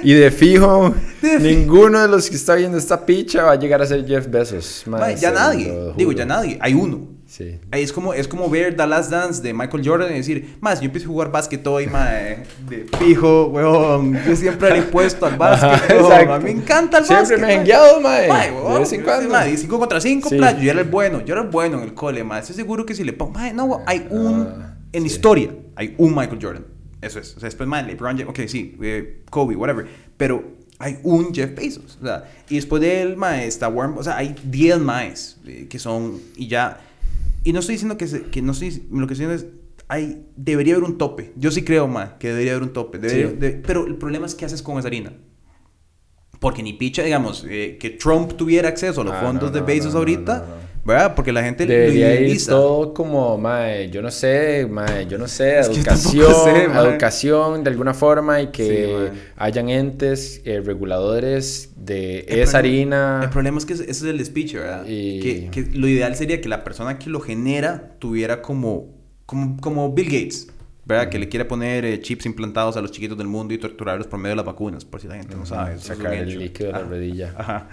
[0.03, 0.95] Y de fijo,
[1.41, 4.85] ninguno de los que está viendo esta picha va a llegar a ser Jeff Bezos.
[5.21, 7.09] ya nadie, digo, ya nadie, hay uno.
[7.27, 7.59] Sí.
[7.73, 10.81] Ahí Es como, es como ver The Last Dance de Michael Jordan y decir, más,
[10.81, 14.17] yo empiezo a jugar básquet hoy, mae, de fijo, weón.
[14.25, 16.31] Yo siempre le he puesto al básquet, weón.
[16.31, 17.41] A mí me encanta el Siempre básquet.
[17.41, 17.57] me he mae.
[17.57, 18.29] jangueado, mae.
[18.29, 19.29] Mae, De weón, vez en cuando.
[19.31, 20.37] Mae, 5 contra 5, Sí.
[20.39, 22.41] Yo era el bueno, yo era el bueno en el cole, mae.
[22.41, 25.09] Estoy seguro que si le pongo, mae, no, hay un, Ah, en sí.
[25.09, 26.65] historia, hay un Michael Jordan.
[27.03, 27.37] Eso es.
[27.37, 29.87] O sea, después, mae, LeBron James, ok, sí, eh, Kobe, whatever.
[30.17, 30.45] Pero
[30.79, 31.99] hay un Jeff Bezos.
[32.01, 35.67] O sea, y después de él, mae, está Warren, o sea, hay 10 maes eh,
[35.69, 36.83] que son, y ya.
[37.47, 39.47] Y no estoy diciendo que, se- que no estoy, lo que estoy diciendo es,
[39.89, 41.33] hay, debería haber un tope.
[41.37, 42.99] Yo sí creo, mae, que debería haber un tope.
[42.99, 43.37] Debería- Sí.
[43.37, 45.13] de- pero el problema es qué haces con esa harina.
[46.41, 49.63] Porque ni picha, digamos, eh, que Trump tuviera acceso a los Ah, fondos no, de
[49.63, 50.45] Bezos ahorita.
[50.87, 51.15] ¿Verdad?
[51.17, 55.27] Porque la gente Debería lo ir todo como, mae, yo no sé, mae, yo no
[55.27, 61.73] sé, Es educación, sé, educación de alguna forma y que Sí, hayan entes eh, reguladores
[61.77, 63.21] de El esa harina.
[63.25, 64.85] El problema es que ese ese es el speech, ¿verdad?
[64.87, 68.95] Y- Que, que lo ideal sería que la persona que lo genera tuviera como,
[69.27, 70.49] como, como Bill Gates,
[70.85, 71.09] ¿verdad?
[71.09, 74.21] Que le quiere poner eh, chips implantados a los chiquitos del mundo y torturarlos por
[74.21, 75.75] medio de las vacunas, por si la gente no sabe.
[75.75, 77.35] eso sacar el líquido de la rodilla.
[77.37, 77.69] Ajá.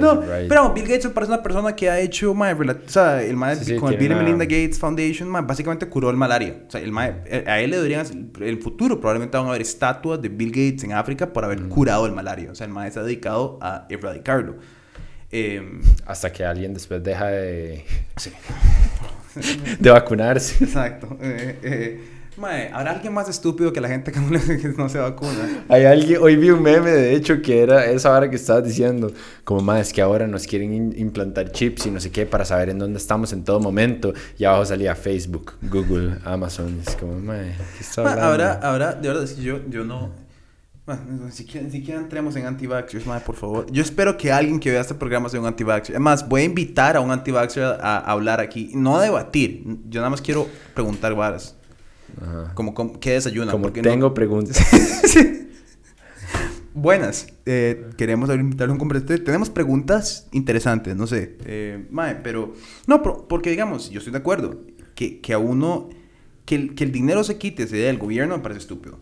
[0.00, 0.48] No, right.
[0.48, 3.56] pero Bill Gates me parece una persona que ha hecho, mae, o sea, el mae
[3.56, 6.64] Sí, sí, con el Bill y Melinda Gates Foundation, mae, básicamente curó el malaria.
[6.66, 9.50] O sea, el mae, eh, a él le deberían, en el futuro probablemente van a
[9.50, 12.50] haber estatuas de Bill Gates en África por haber curado el malaria.
[12.50, 14.56] O sea, el mae se ha dedicado a erradicarlo.
[15.32, 17.84] Eh, Hasta que alguien después deja de,
[18.16, 18.30] sí,
[19.80, 20.62] de vacunarse.
[20.64, 21.18] exacto.
[21.20, 22.00] Eh, eh,
[22.36, 24.30] mae, ¿habrá alguien más estúpido que la gente que no,
[24.84, 25.64] que se vacuna?
[25.68, 29.12] Hay alguien, hoy vi un meme de hecho que era esa hora que estabas diciendo,
[29.44, 32.70] como más es que ahora nos quieren implantar chips y no sé qué para saber
[32.70, 34.12] en dónde estamos en todo momento.
[34.38, 36.80] Y abajo salía Facebook, Google, Amazon.
[36.86, 38.30] Es como, mae, ¿qué está Ma, hablando?
[38.30, 40.10] ahora, ahora, de verdad, si yo, yo no.
[40.86, 43.64] Bueno, ni siquiera, ni siquiera entremos en anti-vaxxers, madre, por favor.
[43.72, 45.96] Yo espero que alguien que vea este programa sea un anti-vaxxer.
[45.96, 48.70] Además, voy a invitar a un anti-vaxxer a, a hablar aquí.
[48.74, 49.64] No a debatir.
[49.88, 51.56] Yo nada más quiero preguntar varas.
[52.20, 52.52] Ajá.
[52.54, 53.50] Como, como ¿qué desayunan?
[53.52, 54.56] Como Porque no- tengo preguntas.
[55.04, 55.48] Sí.
[56.76, 57.28] Buenas.
[57.46, 59.22] Eh, queremos invitarle a un conversatorio.
[59.22, 61.36] Tenemos preguntas interesantes, no sé.
[61.44, 62.52] Eh, mae, pero...
[62.88, 64.60] No, pero- porque digamos, yo estoy de acuerdo.
[64.94, 65.88] Que, que a uno...
[66.44, 68.98] Que el, que el dinero se quite, se dé del gobierno, me parece estúpido.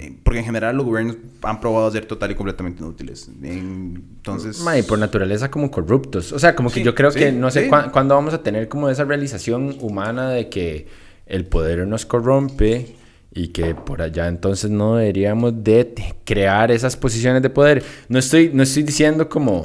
[0.00, 3.28] Eh, Porque en general los gobiernos han probado ser total y completamente inútiles.
[3.42, 4.60] En- Entonces...
[4.60, 6.32] Mae, por naturaleza como corruptos.
[6.32, 7.68] O sea, como que Sí, yo creo que sí, no sé sí.
[7.68, 10.86] cuán- cuándo vamos a tener como esa realización humana de que
[11.28, 12.96] el poder nos corrompe
[13.32, 17.82] y que por allá entonces no deberíamos de crear esas posiciones de poder.
[18.08, 19.64] No estoy, no estoy diciendo como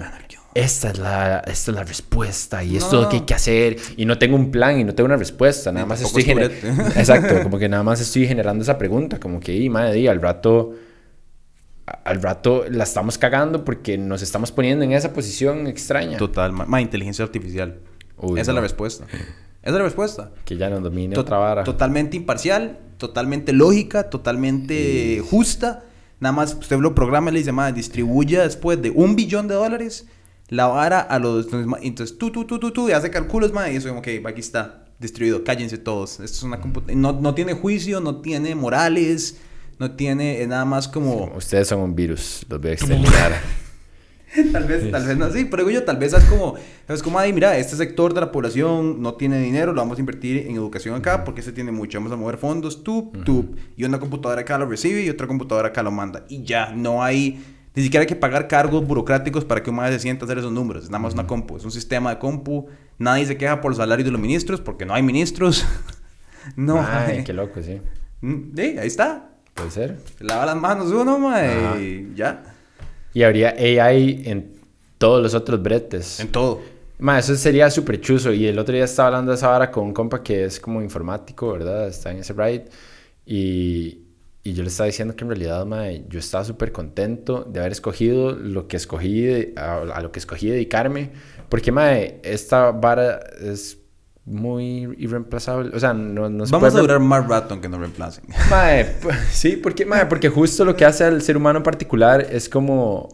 [0.56, 3.78] esta es la, esta es la respuesta y esto es lo que hay que hacer
[3.98, 5.72] y no tengo un plan y no tengo una respuesta.
[5.72, 6.64] Nada más estoy es.
[6.98, 10.22] Exacto, como que nada más estoy generando esa pregunta, como que, y madre, di, al
[10.22, 10.74] rato
[12.06, 16.18] al rato la estamos cagando porque nos estamos poniendo en esa posición extraña.
[16.18, 16.52] Total.
[16.52, 17.80] ma- ma, inteligencia artificial.
[18.18, 19.06] Uy, Esa es la respuesta.
[19.64, 20.32] Esa es la respuesta.
[20.46, 21.64] Que ya nos domine otra vara.
[21.64, 25.86] Totalmente imparcial, totalmente lógica, totalmente justa.
[26.20, 29.56] Nada más usted lo programa y le dice, madre, distribuya después de un billón de
[29.56, 30.06] dólares
[30.50, 31.48] la vara a los...
[31.82, 34.86] Entonces, tú, tú, tú, tú, tú, y hace cálculos, madre, y eso, ok, aquí está,
[35.00, 36.20] distribuido, cállense todos.
[36.20, 39.38] Esto es una computa- no, no tiene juicio, no tiene morales,
[39.80, 41.32] no tiene es nada más como...
[41.36, 43.42] Ustedes son un virus, los voy a exterminar.
[44.52, 46.56] tal vez, tal vez no así, pero digo yo, tal vez es como,
[46.88, 50.00] es como, ay, mira, este sector de la población no tiene dinero, lo vamos a
[50.00, 53.84] invertir en educación acá porque se tiene mucho, vamos a mover fondos, tup, tup, y
[53.84, 57.44] una computadora acá lo recibe y otra computadora acá lo manda, y ya, no hay,
[57.76, 60.52] ni siquiera hay que pagar cargos burocráticos para que un se sienta a hacer esos
[60.52, 62.68] números, es nada más una compu, es un sistema de compu,
[62.98, 65.66] nadie se queja por los salarios de los ministros porque no hay ministros,
[66.56, 67.24] no Ay, hay.
[67.24, 67.82] qué loco, sí.
[68.22, 70.00] Mm, Sí, ahí está, Puede ser.
[70.18, 72.53] se lava las manos uno, mae, y ya,
[73.14, 74.54] Y habría AI en
[74.98, 76.20] todos los otros bretes.
[76.20, 76.62] en todo.
[77.00, 78.32] Ma, eso sería súper chuzo.
[78.32, 80.82] Y el otro día estaba hablando de esa vara con un compa que es como
[80.82, 81.88] informático, ¿verdad?
[81.88, 82.66] Está en ese ride.
[83.26, 84.00] Y,
[84.44, 87.72] y yo le estaba diciendo que en realidad, ma, yo estaba súper contento de haber
[87.74, 91.12] escogido lo que escogí, a, a lo que escogí dedicarme.
[91.50, 93.78] Porque, ma, esta vara es
[94.26, 95.76] muy irreemplazable.
[95.76, 98.24] O sea, no, no se Vamos puede a durar más rato aunque nos reemplacen.
[98.50, 98.96] Mae,
[99.32, 103.10] sí, porque, mae, porque justo lo que hace al ser humano en particular es como,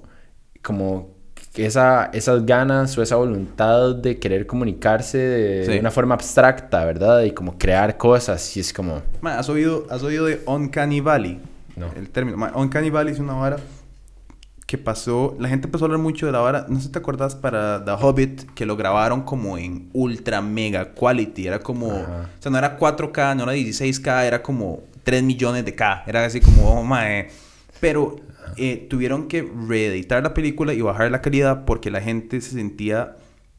[0.61, 1.15] como
[1.55, 7.23] esa, esas ganas o esa voluntad de querer comunicarse de, una forma abstracta, ¿verdad?
[7.23, 9.01] Y como crear cosas y es como...
[9.21, 11.39] Ma, ¿has, oído, ¿Has oído de Uncanny Valley?
[11.75, 11.87] No.
[11.95, 12.37] El término.
[12.37, 13.57] Ma, Uncanny Valley es una vara
[14.69, 15.35] que pasó.
[15.39, 16.67] La gente empezó a hablar mucho de la vara.
[16.69, 20.93] No sé si te acuerdas para The Hobbit que lo grabaron como en ultra mega
[20.93, 21.47] quality.
[21.47, 21.91] Era como.
[21.91, 22.29] Ajá.
[22.37, 26.03] O sea, no era 4K, no era 16K, era como 3 millones de K.
[26.05, 27.29] Era así como, oh, mae.
[27.79, 28.17] Pero
[28.57, 33.15] eh, tuvieron que reeditar la película y bajar la calidad porque la gente se sentía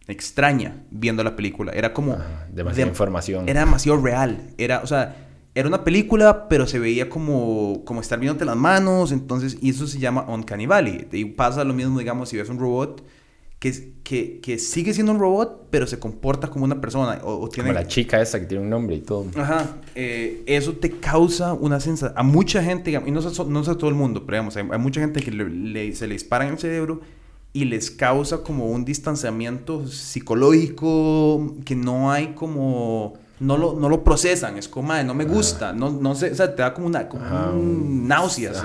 [0.06, 1.72] extraña viendo la película.
[1.72, 2.12] Era como.
[2.12, 3.48] Ajá, demasiada dem- información.
[3.48, 4.42] Era demasiado real.
[4.58, 5.16] Era, o sea,
[5.54, 9.12] era una película, pero se veía como, como estar viéndote las manos.
[9.12, 11.08] Entonces, y eso se llama Uncanny Valley.
[11.12, 13.04] Y pasa lo mismo, digamos, si ves un robot
[13.58, 17.20] que, que, que sigue siendo un robot, pero se comporta como una persona.
[17.24, 17.68] O, o tiene...
[17.70, 19.26] Como la chica esa que tiene un nombre y todo.
[19.36, 22.16] Ajá, eh, eso te causa una sensación.
[22.18, 24.56] A mucha gente, digamos, y no sé, no sé a todo el mundo, pero digamos,
[24.56, 27.00] hay, hay mucha gente que le- le- se le dispara en el cerebro
[27.52, 33.14] y les causa como un distanciamiento psicológico que no hay como.
[33.40, 36.34] No lo, no lo procesan, es como, "Mae, no me gusta, no, no sé, o
[36.34, 38.06] sea, te da como una como un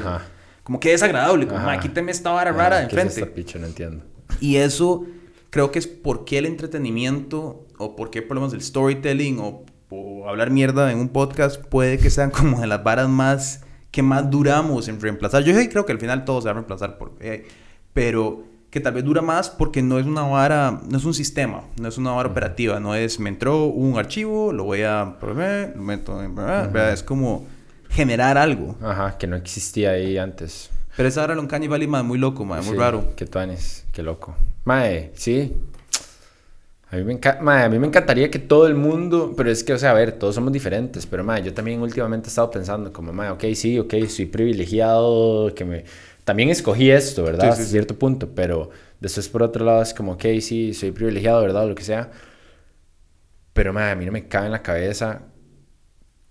[0.04, 0.18] ajá.
[0.18, 0.30] eh,
[0.64, 1.60] como que desagradable, como.
[1.62, 3.32] "Mae, quíteme esta vara rara de ¿qué es enfrente.
[3.32, 3.58] picha?
[3.60, 4.04] No entiendo.
[4.42, 5.06] Y eso
[5.50, 9.40] creo que es por qué el entretenimiento o por qué por lo menos el storytelling
[9.40, 13.62] o, o hablar mierda en un podcast puede que sean como de las varas más
[13.92, 15.44] que más duramos en reemplazar.
[15.44, 17.44] Yo creo que al final todo se va a reemplazar por AI,
[17.94, 18.44] pero
[18.76, 21.88] que tal vez dura más porque no es una vara, no es un sistema, no
[21.88, 26.22] es una vara operativa, no es me entró un archivo, lo voy a lo meto
[26.22, 26.36] en,
[26.92, 27.48] es como
[27.90, 28.76] generar algo.
[28.82, 30.72] Ajá, que no existía ahí antes.
[30.98, 33.16] Pero esa vara Uncanny Valley, man, muy loco, man, muy Sí, raro.
[33.16, 34.36] Qué tuanes, qué loco.
[34.66, 35.54] Mae, sí.
[36.92, 39.72] A mí, me mae, a mí me encantaría que todo el mundo, pero es que,
[39.72, 42.92] o sea, a ver, todos somos diferentes, pero mae, yo también últimamente he estado pensando
[42.92, 45.86] como, mae, ok, sí, ok, soy privilegiado, que me...
[46.26, 47.44] También escogí esto, ¿verdad?
[47.44, 47.72] Sí, sí, Hasta sí.
[47.72, 51.64] cierto punto, pero después por otro lado es como, ok, sí, soy privilegiado, ¿verdad?
[51.64, 52.12] O lo que sea.
[53.54, 55.22] Pero, mae, a mí no me cabe en la cabeza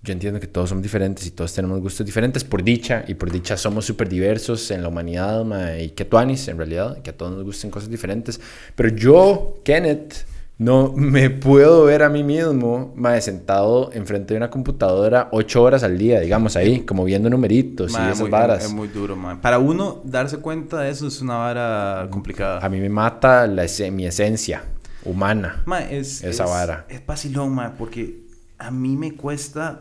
[0.05, 3.33] yo entiendo que todos somos diferentes y todos tenemos gustos diferentes por dicha y por
[3.33, 7.17] dicha somos súper diversos en la humanidad ma, y que tuanis en realidad, que a
[7.17, 8.39] todos nos gusten cosas diferentes.
[8.77, 10.27] Pero yo, Kenneth,
[10.59, 15.83] no me puedo ver a mí mismo ma, sentado enfrente de una computadora ocho horas
[15.83, 18.64] al día, digamos ahí, como viendo numeritos y es esas muy- varas.
[18.64, 19.40] Es, muy duro, man.
[19.40, 22.64] Para uno darse cuenta de eso es una vara complicada.
[22.64, 24.62] A mí me mata la mi esencia
[25.05, 25.62] humana.
[25.67, 26.87] Ma, es, Esa es- vara.
[26.88, 28.23] Es vacilón, ma, porque
[28.59, 29.81] a mí me cuesta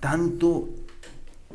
[0.00, 0.68] tanto.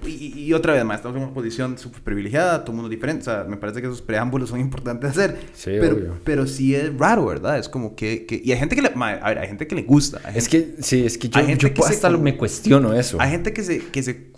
[0.05, 3.21] Y, y otra vez, ma, estamos en una posición súper privilegiada, todo mundo diferente.
[3.21, 5.37] O sea, me parece que esos preámbulos son importantes de hacer.
[5.53, 6.13] Sí, pero, obvio.
[6.23, 7.57] pero sí es raro, ¿verdad?
[7.57, 8.25] Es como que.
[8.25, 8.89] que- y hay gente que le.
[8.95, 10.19] a ver, hay gente que le gusta.
[10.23, 12.21] Hay Es gente- que, sí, es que yo, Hay gente yo que se hasta con-
[12.23, 13.17] me cuestiono eso.
[13.19, 14.31] Hay gente que se, que se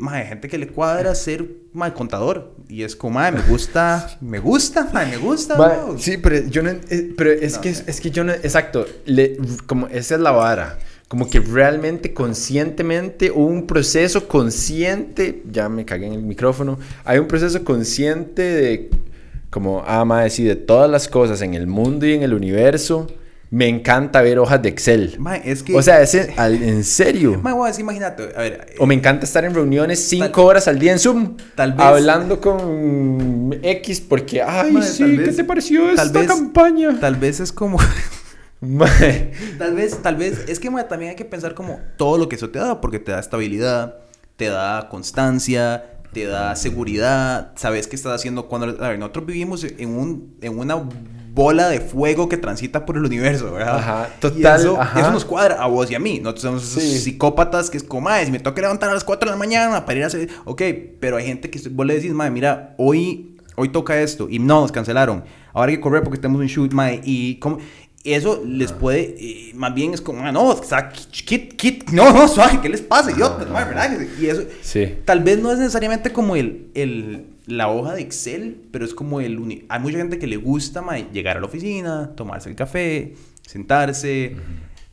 [0.00, 2.54] ma, hay gente que le cuadra ser ma, contador.
[2.68, 5.56] Y es como, ma, me gusta, me gusta, ma, me gusta.
[5.56, 6.70] Ma, sí, pero yo no...
[6.70, 8.32] eh, pero es, No que, es que yo no...
[8.32, 8.86] Exacto.
[9.04, 10.78] le- como esa es la vara.
[11.08, 15.42] Como que realmente, conscientemente, hubo un proceso consciente...
[15.50, 16.78] Ya me cagué en el micrófono.
[17.04, 18.90] Hay un proceso consciente de...
[19.50, 23.06] Como, ah, madre, sí, de todas las cosas en el mundo y en el universo.
[23.48, 25.14] Me encanta ver hojas de Excel.
[25.20, 25.74] Ma, es que.
[25.76, 26.00] O sea,
[26.36, 27.38] al- en serio.
[27.40, 28.74] ma, voy a decir, imagínate, a ver.
[28.80, 31.36] O me encanta estar en reuniones cinco horas al día en Zoom.
[31.54, 36.18] Tal vez- Hablando con X porque, ay, sí, tal ¿qué vez- te pareció tal esta
[36.18, 36.98] vez- campaña?
[37.00, 37.78] Tal vez es como.
[39.58, 40.44] Tal vez, tal vez.
[40.48, 42.98] Es que ma, también hay que pensar como todo lo que eso te da, porque
[42.98, 43.96] te da estabilidad,
[44.36, 48.82] te da constancia, te da seguridad, sabes qué estás haciendo cuando.
[48.84, 50.82] A ver, nosotros vivimos en, un, en una
[51.32, 53.76] bola de fuego que transita por el universo, ¿verdad?
[53.78, 55.00] Ajá, Y total, eso, ajá.
[55.00, 56.18] eso nos cuadra a vos y a mí.
[56.20, 56.98] Nosotros somos esos Sí.
[56.98, 59.84] psicópatas que es como, "Mae, si me toca levantar a las 4 de la mañana
[59.84, 60.28] para ir a hacer...
[60.46, 60.62] Ok,
[60.98, 64.28] pero hay gente que vos le decís, madre, mira, hoy, hoy toca esto.
[64.30, 65.24] Y no, nos cancelaron.
[65.52, 67.02] Ahora hay que correr porque tenemos un shoot, madre.
[67.04, 67.58] Y como...
[68.14, 72.12] Eso les puede, eh, más bien es como, "Ah, no, o sea, kit, kit, no,
[72.12, 73.48] no, suave, ¿qué les pasa, idiotas?
[73.48, 74.08] Relájense".
[74.20, 74.94] Y eso, Sí.
[75.04, 79.20] Tal vez no es necesariamente como el, el, la hoja de Excel, pero es como
[79.20, 79.38] el...
[79.38, 83.14] uni- Hay mucha gente que le gusta mae, llegar a la oficina, tomarse el café,
[83.46, 84.36] sentarse,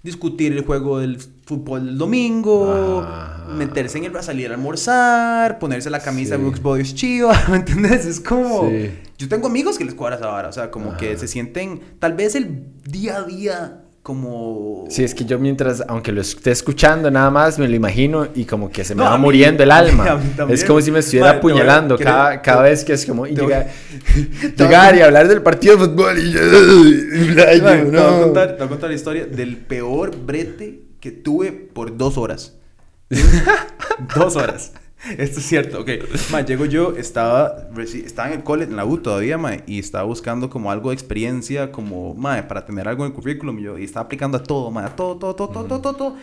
[0.04, 3.46] discutir el juego del fútbol del domingo, Ajá.
[3.54, 4.22] meterse en el...
[4.22, 6.42] salir a almorzar, ponerse la camisa Sí.
[6.42, 8.06] Brooks Boys chiva, ¿me entiendes?
[8.06, 8.70] Es como...
[8.70, 8.92] Sí.
[9.18, 11.80] Yo tengo amigos que les cuadra esa vara, o sea, como que se sienten...
[12.00, 14.86] Tal vez el día a día como...
[14.90, 18.44] Sí, es que yo mientras, aunque lo esté escuchando nada más, me lo imagino y
[18.44, 20.22] como que se me No, va mí- muriendo el alma.
[20.50, 23.34] es como si me estuviera a- apuñalando cada, cada vez que es como y
[24.58, 28.22] llegar, y hablar del partido de fútbol y yo, te, voy a no.
[28.24, 32.56] contar, te voy a contar la historia del peor brete que tuve por dos horas.
[34.16, 34.74] dos horas.
[35.18, 35.90] Esto es cierto, ok.
[36.32, 40.06] Ma, llego yo, estaba, estaba en el cole, en la U todavía, ma, y estaba
[40.06, 43.78] buscando como algo de experiencia, como, ma, para tener algo en el currículum, y yo,
[43.78, 46.16] y estaba aplicando a todo, ma, a todo, todo, todo, todo, todo, todo, todo.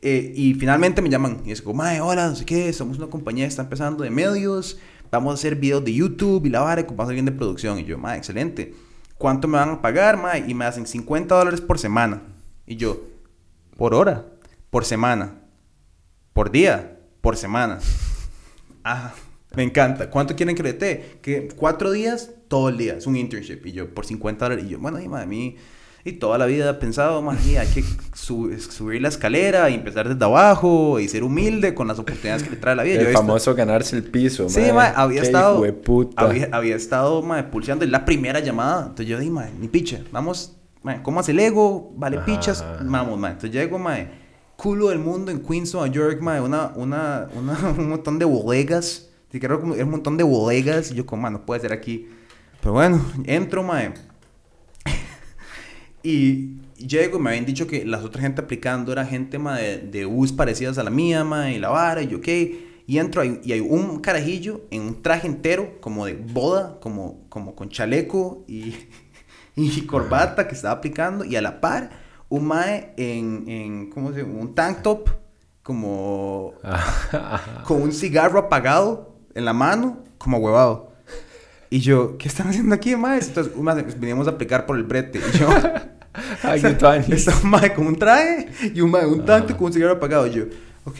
[0.00, 3.06] Eh, y finalmente me llaman y es como, mae, hola, no sé qué, somos una
[3.08, 4.78] compañía que está empezando de medios,
[5.10, 7.78] vamos a hacer videos de YouTube y la vara, y vamos a alguien de producción.
[7.78, 8.74] Y yo, mae, excelente.
[9.18, 10.44] ¿Cuánto me van a pagar, mae?
[10.48, 12.22] Y me hacen 50 dólares por semana.
[12.66, 13.00] Y yo,
[13.76, 14.26] por hora,
[14.70, 15.34] por semana,
[16.32, 17.78] por día, por semana.
[18.84, 19.12] Ah,
[19.54, 20.08] me encanta.
[20.10, 21.18] ¿Cuánto quieren que le dé?
[21.22, 22.94] Que cuatro días, todo el día.
[22.96, 23.64] Es un internship.
[23.66, 24.64] Y yo, por 50 dólares.
[24.66, 25.56] Y yo, bueno, y madre, a mí,
[26.04, 30.08] y toda la vida he pensado, más hay que su- subir la escalera y empezar
[30.08, 32.94] desde abajo y ser humilde con las oportunidades que le trae la vida.
[32.96, 34.72] Yo El visto- famoso ganarse el piso, Sí, mae.
[34.72, 35.62] mae, había estado.
[36.16, 38.80] Había, había estado, mae, pulseando en la primera llamada.
[38.82, 40.00] Entonces yo dije, mae, ni picha.
[40.10, 41.92] Vamos, mae, ¿cómo hace el ego?
[41.96, 42.62] Vale, Ajá, pichas.
[42.62, 42.78] ajá.
[42.84, 43.32] Vamos, mae.
[43.32, 44.21] Entonces llego, mae,
[44.56, 49.08] culo del mundo en Queens, Nueva York, mae, una, una, una, un montón de bodegas.
[49.40, 50.90] Como era un montón de bodegas.
[50.90, 52.08] Y yo, como, mae, no puede ser aquí.
[52.60, 53.94] Pero bueno, entro, mae.
[56.04, 60.06] Y llego, me habían dicho que las otras gente aplicando era gente ma, de, de
[60.06, 62.28] U's parecidas a la mía, ma, y la vara, y yo, ok.
[62.86, 67.54] Y entro y hay un carajillo en un traje entero, como de boda, como, como
[67.54, 68.74] con chaleco y,
[69.56, 72.01] y corbata que estaba aplicando, y a la par,
[72.32, 74.40] un mae en, en ¿cómo se llama?
[74.40, 75.10] Un tank top,
[75.62, 76.54] como
[77.66, 80.92] con un cigarro apagado en la mano, como huevado.
[81.68, 83.18] Y yo, ¿qué están haciendo aquí, mae?
[83.20, 85.18] Entonces, un mae, veníamos a aplicar por el brete.
[85.18, 85.48] Y yo,
[86.42, 86.60] Ay.
[87.12, 90.26] Está un mae con un traje y un mae un tanto con un cigarro apagado.
[90.26, 90.44] Y yo,
[90.84, 90.96] ok,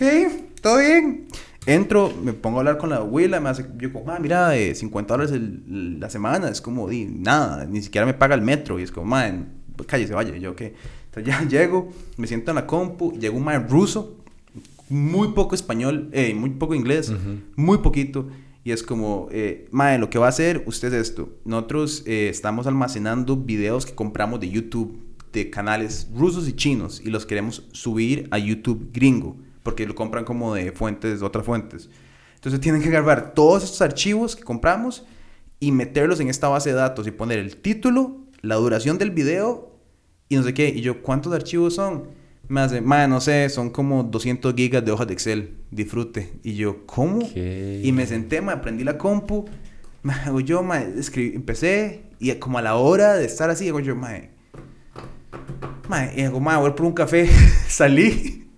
[0.61, 1.29] todo bien.
[1.65, 4.75] Entro, me pongo a hablar con la abuela, me hace, yo como, ah, mira, eh,
[4.75, 8.79] 50 dólares el- la semana, es como, di, nada, ni siquiera me paga el metro.
[8.79, 9.45] Y es como, mae,
[9.87, 10.37] cállese, vaya.
[10.37, 10.63] Y yo, ok.
[11.15, 14.17] Entonces ya llego, me siento en la compu, llega un mae ruso,
[14.89, 17.13] muy poco español, eh, muy poco inglés,
[17.57, 18.29] muy poquito.
[18.65, 21.31] Y es como, eh, mae, lo que va a hacer usted es esto.
[21.45, 24.99] Nosotros eh, estamos almacenando videos que compramos de YouTube
[25.33, 30.25] de canales rusos y chinos y los queremos subir a YouTube gringo porque lo compran
[30.25, 31.89] como de fuentes, de otras fuentes.
[32.35, 35.05] Entonces tienen que grabar todos estos archivos que compramos
[35.61, 39.72] y meterlos en esta base de datos y poner el título, la duración del video
[40.33, 40.69] y no sé qué.
[40.69, 42.05] Y yo, ¿cuántos archivos son?
[42.49, 45.57] Me hace, madre, no sé, son como 200 gigas de hojas de Excel.
[45.71, 46.33] Disfrute.
[46.43, 47.31] Y yo, ¿cómo?
[47.33, 47.83] ¿Qué?
[47.85, 49.45] Y me senté, me aprendí la compu.
[50.03, 52.05] Me hago yo, ma, escribí, empecé.
[52.19, 54.31] Y como a la hora de estar así, hago yo, mae.
[55.89, 57.29] Mae, y hago, mae, voy por un café.
[57.69, 58.49] Salí.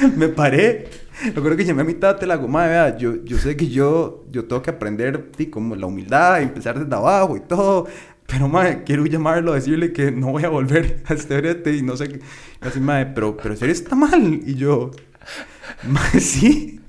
[0.16, 0.88] me paré.
[1.34, 3.68] Recuerdo que llamé a mi tata y le hago, mae, vea, yo, yo sé que
[3.68, 7.86] yo, yo tengo que aprender, sí, como la humildad, empezar desde abajo y todo.
[8.26, 11.82] Pero, mae, quiero llamarlo a decirle que no voy a volver a este brete y
[11.82, 12.20] no sé qué.
[12.62, 14.40] Y así, mae, pero, pero serio está mal.
[14.44, 14.90] Y yo,
[15.84, 16.80] mae, sí.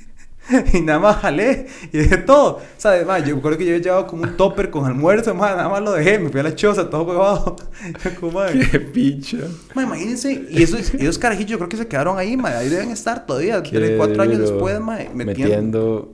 [0.74, 2.62] Y nada más jalé y dejé todo.
[2.78, 3.06] ¿Sabes?
[3.06, 5.82] Mae, yo recuerdo que yo había llevado como un topper con almuerzo, mae, nada más
[5.82, 6.20] lo dejé.
[6.20, 7.58] Me fui a la choza, todo huevado.
[8.04, 9.38] Yo como, mae, Qué picha.
[9.76, 10.46] mae, imagínense.
[10.50, 12.56] Y esos, esos carajillos yo creo que se quedaron ahí, mae.
[12.56, 14.52] Ahí deben estar todavía, Qué tres, cuatro años duro.
[14.52, 14.80] después.
[14.80, 16.14] Metiendo, Metiendo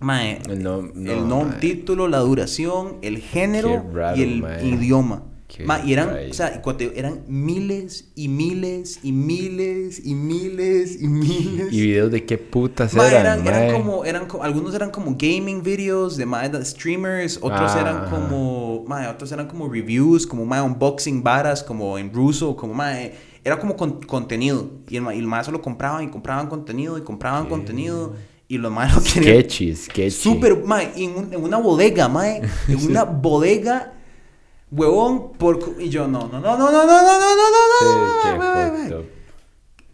[0.00, 1.60] mae, el no, no, el nombre, mae.
[1.60, 4.66] título, la duración, el género raro, y el mae.
[4.66, 5.24] idioma.
[5.66, 6.62] Ma, y eran, o sea,
[6.94, 11.72] eran miles y miles y miles y miles y miles.
[11.72, 13.72] ¿Y videos de qué putas Ma, eran, eran, eran mae?
[13.72, 18.10] como, eran algunos eran como gaming videos de ma, de streamers, otros Ah, eran ajá.
[18.10, 23.58] como, otros eran como reviews, como unboxing varas, como en ruso, como ma, eh, era
[23.58, 24.70] como con- contenido.
[24.88, 28.14] Y el, y el ma solo compraban y compraban contenido y compraban contenido.
[28.50, 29.36] Y los más lo querían.
[29.44, 30.10] Sketchy, sketchy.
[30.10, 32.42] Súper, ma, y en, un- en una bodega, ma, en
[32.84, 33.92] una bodega.
[34.72, 35.60] huevón, por...
[35.60, 35.76] cu-".
[35.80, 38.72] Y yo, no, no, no, no, no, no, no, no, no, no, no, no, mae,
[38.72, 38.92] mae.
[38.92, 39.04] Eh,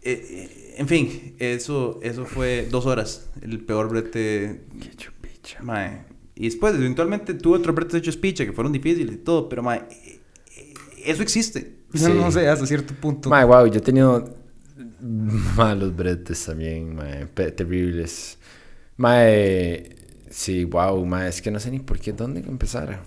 [0.01, 3.29] eh, en fin, eso, eso fue dos horas.
[3.41, 4.65] El peor brete.
[4.81, 5.61] Qué chupicha.
[5.61, 6.05] Mae.
[6.35, 9.83] Y después, eventualmente, tuve otros bretes hechos picha que fueron difíciles y todo, pero mae,
[9.89, 10.19] eh,
[10.55, 10.73] eh,
[11.05, 11.77] eso existe.
[11.93, 12.11] Sí.
[12.13, 13.29] No sé, hasta cierto punto.
[13.29, 14.35] Mae, wow, yo he tenido
[15.55, 18.37] malos bretes también, mae, terribles.
[18.97, 19.95] Mae,
[20.29, 22.99] sí, wow, mae, es que no sé ni por qué, dónde empezar.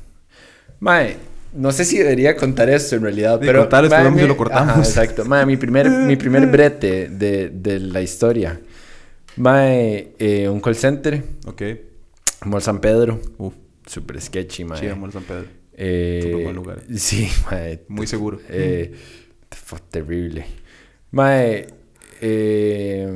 [0.81, 1.16] Mae,
[1.55, 3.61] no sé si debería contar esto en realidad, De pero...
[3.61, 4.71] contar, después mae, mi- lo cortamos.
[4.71, 5.25] Ajá, exacto.
[5.25, 8.61] Mae, mi primer, mi primer brete de, de la historia.
[9.37, 11.62] Mae, eh, un call center, Ok.
[12.47, 13.53] Mall San Pedro, Uf,
[13.87, 14.79] super sketchy, mae.
[14.81, 15.45] sí, amor San Pedro.
[15.75, 16.83] Eh, buen lugar.
[16.97, 18.41] Sí, mae, Muy seguro.
[18.49, 18.95] eh,
[19.51, 20.47] fue terrible.
[21.11, 21.67] Mae,
[22.21, 23.09] eh,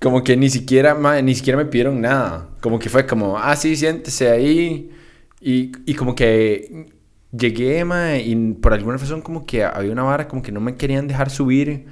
[0.00, 2.48] como que ni siquiera, mae, ni siquiera me pidieron nada.
[2.60, 4.90] Como que fue como, ah, sí, siéntese ahí.
[5.40, 6.86] Y, y como que
[7.32, 10.76] llegué, mae, y por alguna razón como que había una vara como que no me
[10.76, 11.86] querían dejar subir.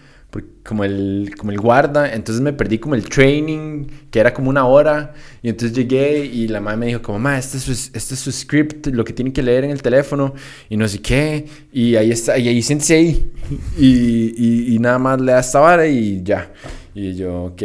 [0.63, 4.67] Como el, como el guarda, entonces me perdí como el training, que era como una
[4.67, 8.15] hora, y entonces llegué y la madre me dijo como, ma, este es, su, este
[8.15, 10.35] es su script, lo que tiene que leer en el teléfono,
[10.69, 13.33] y no sé qué, y ahí está, y ahí siéntese ahí,
[13.79, 16.53] y, y, y nada más le da esta vara y ya,
[16.95, 17.63] y yo, ok.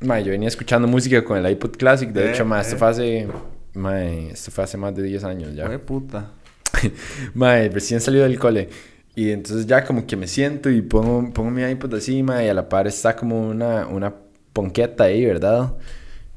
[0.00, 2.62] Ma, yo venía escuchando música con el iPod Classic, de Eh, hecho, ma, eh.
[2.62, 3.28] esto fue hace,
[3.74, 5.68] ma, esto fue hace más de 10 años ya.
[5.70, 6.32] Qué puta.
[7.34, 8.68] Mae, recién salido del cole.
[9.16, 11.94] Y entonces ya como que me siento y pongo, pongo mi iPod
[12.24, 14.12] mae, y a la par está como una, una
[14.52, 15.74] ponqueta ahí, ¿verdad?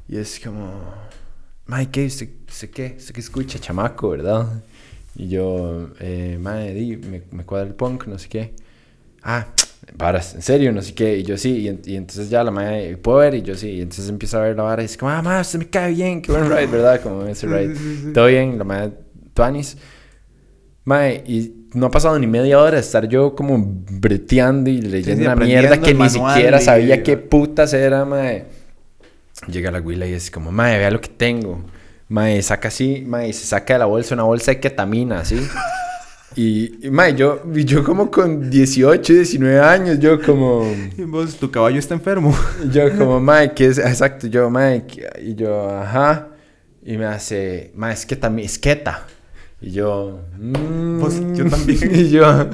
[0.08, 0.70] Y es como,
[1.66, 2.06] mae, ¿qué?
[2.06, 2.94] ¿Usted, usted qué?
[2.96, 4.62] ¿Usted qué escucha, chamaco, verdad?
[5.16, 8.54] Y yo, eh, mae, di, me, me cuadra el punk, no sé qué.
[9.24, 9.48] Ah,
[9.96, 11.18] varas, en serio, no sé qué.
[11.18, 13.34] Y yo sí, y, y entonces ya la madre, ¿puedo ver?
[13.34, 15.40] Y yo sí, y entonces empieza a ver la vara y es como, ah, madre,
[15.40, 17.02] usted me cae bien, qué buen ride, ¿verdad?
[17.02, 18.12] Como ese ride.
[18.12, 18.92] Todo bien, la madre,
[19.34, 19.76] tuanis.
[20.84, 23.56] Mae, y no ha pasado ni media hora de estar yo como
[23.90, 28.46] breteando y leyendo sí, una mierda que ni siquiera y- sabía qué putas era, mae.
[29.46, 31.64] Llega la güila y es como, mae, vea lo que tengo.
[32.08, 35.36] Mae, saca así, mae, se saca de la bolsa una bolsa de ketamina, así.
[36.36, 40.62] Y, y, mae, yo, yo como con 18, 19 años, yo como...
[40.96, 42.36] Y vos, tu caballo está enfermo.
[42.72, 43.78] Yo como, mae, ¿qué es?
[43.78, 46.28] Exacto, yo, mae, ¿qué-?" y yo, ajá.
[46.84, 49.06] Y me hace, mae, es que es keta.
[49.60, 51.00] Y yo, "Mm".
[51.00, 51.90] Pues, yo también.
[51.94, 52.46] Y yo,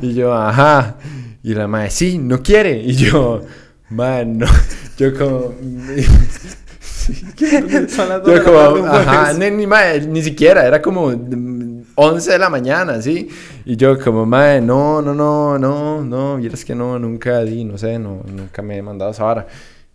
[0.00, 0.96] y yo, ajá.
[1.42, 2.80] Y la mae, sí, no quiere.
[2.82, 3.42] Y yo,
[3.90, 4.46] mae, no.
[4.98, 5.54] Yo como,
[7.88, 12.32] Son las dos yo como, ajá, ni, ni, mae, ni siquiera, era como mm, 11
[12.32, 13.28] de la mañana, ¿sí?
[13.64, 17.78] Y yo como, mae, no, no, no, no, no, vieras que no, nunca di, no
[17.78, 19.46] sé, no, nunca me he mandado esa vara.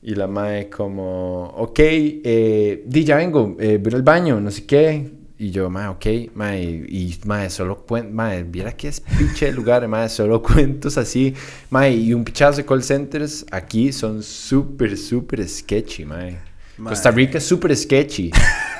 [0.01, 4.65] Y la mae como, ok, eh, di, ya vengo, eh, voy al baño, no sé
[4.65, 5.11] qué.
[5.37, 9.85] Y yo, mae, ok, mae, y mae, solo mae, viera que es pinche de lugar,
[9.87, 11.33] mae, solo cuentos así,
[11.69, 16.37] mae, y un pichazo de call centers aquí son súper, súper sketchy, mae.
[16.77, 16.89] Mae.
[16.89, 18.31] Costa Rica es súper sketchy.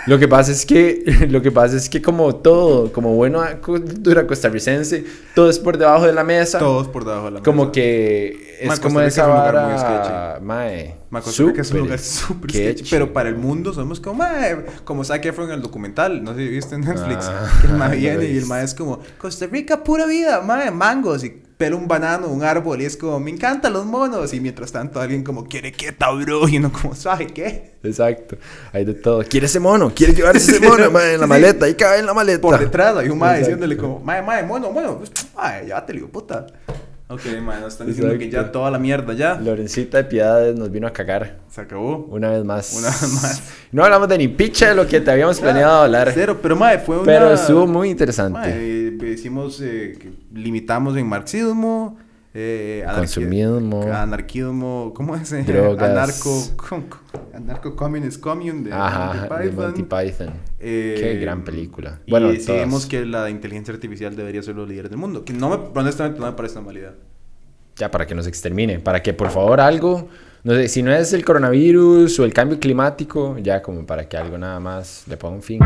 [0.06, 4.28] Lo que pasa es que, lo que pasa es que como todo, como buena cultura
[4.28, 5.04] costarricense,
[5.34, 6.60] todo es por debajo de la mesa.
[6.60, 7.72] Todos por debajo de la Como mesa.
[7.74, 10.46] que es Mae, como esa es vara, sketchy.
[10.46, 10.96] mae.
[11.16, 12.90] Ma, Costa Rica es un lugar súper sketchy.
[12.90, 14.22] Pero para el mundo somos como,
[14.84, 16.22] como Zac Efron en el documental.
[16.22, 17.28] No sé si viste en Netflix.
[17.30, 20.06] Ah, que el mae no lo viene y el mae es como, Costa Rica, pura
[20.08, 21.24] vida, mae, mangos.
[21.24, 22.82] Y pela un banano, un árbol.
[22.82, 24.34] Y es como, me encantan los monos.
[24.34, 26.50] Y mientras tanto alguien como, quiere quieta, bro.
[26.50, 27.76] Y uno como, ¿sabe qué?
[27.82, 28.36] Exacto.
[28.74, 29.24] Hay de todo.
[29.24, 29.94] ¿Quiere ese mono?
[29.96, 31.66] ¿Quiere llevar ese mono, mae, en la maleta?
[31.66, 32.42] Ahí cabe en la maleta.
[32.42, 33.46] Por detrás hay un mae Exacto.
[33.46, 35.02] diciéndole como, mae, mae, mono, mono.
[35.34, 36.46] Mae, ya te digo, puta.
[37.08, 39.40] Ok, mae, nos están diciendo que ya toda la mierda ya.
[39.40, 41.38] Lorencita de Piedades nos vino a cagar.
[41.50, 41.98] Se acabó.
[42.10, 42.74] Una vez más.
[42.76, 43.44] Una vez más.
[43.72, 46.10] No hablamos de ni picha de lo que te habíamos planeado hablar.
[46.14, 47.06] Cero, pero mae, fue una...
[47.06, 48.40] Pero estuvo muy interesante.
[48.46, 51.98] Eh, hicimos, eh, que limitamos en marxismo,
[52.38, 53.82] eh, anarquía- Consumismo.
[53.94, 55.32] anarquismo, ¿cómo es?
[55.32, 55.90] Eh, Drogas.
[55.90, 56.84] Anarco, com-
[57.34, 59.66] anarco communist commune de Ajá, Monty de Python.
[59.66, 60.30] Monty Python.
[60.60, 62.00] Eh, Qué gran película.
[62.06, 62.86] Y Bueno, decidimos todas.
[62.88, 65.24] que la inteligencia artificial debería ser los líderes del mundo.
[65.24, 66.94] Que no me, honestamente no me parece una mala idea.
[67.78, 68.80] Ya, para que nos extermine.
[68.80, 70.08] Para que, por favor, algo...
[70.44, 74.16] No sé, si no es el coronavirus o el cambio climático, ya como para que
[74.16, 75.60] algo nada más le ponga un fin.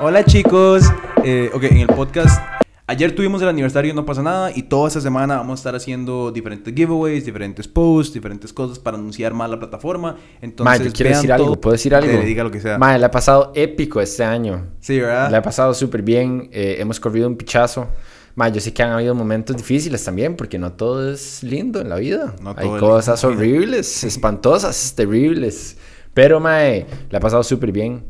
[0.00, 0.84] Hola chicos,
[1.24, 2.40] eh, ok, en el podcast
[2.92, 6.30] ayer tuvimos el aniversario No pasa nada y toda esta semana vamos a estar haciendo
[6.30, 10.16] diferentes giveaways, diferentes posts, diferentes cosas para anunciar más la plataforma.
[10.40, 11.46] Entonces, Mae, yo quiero vean decir algo.
[11.46, 12.08] todo- ¿Puedo decir algo?
[12.10, 12.78] Dele, diga lo que sea.
[12.78, 14.66] Mae, la ha pasado épico este año.
[14.80, 15.30] sí, ¿verdad?
[15.30, 16.48] La he pasado súper bien.
[16.52, 17.88] eh, hemos corrido un pichazo.
[18.34, 21.88] Ma, yo sé que han habido momentos difíciles también, porque no todo es lindo en
[21.90, 22.34] la vida.
[22.42, 25.76] No Hay cosas horribles, espantosas, terribles.
[26.14, 28.04] Pero, mae, la he pasado súper bien.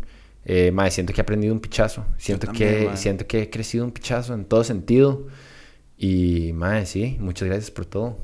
[0.45, 2.05] Eh, mae, siento que he aprendido un pichazo.
[2.19, 5.29] Siento, también, que, siento que he crecido un pichazo en todo sentido.
[5.97, 8.19] Y, mae, sí, muchas gracias por todo.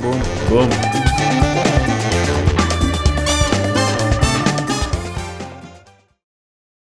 [0.00, 0.18] Boom.
[0.50, 1.83] Boom.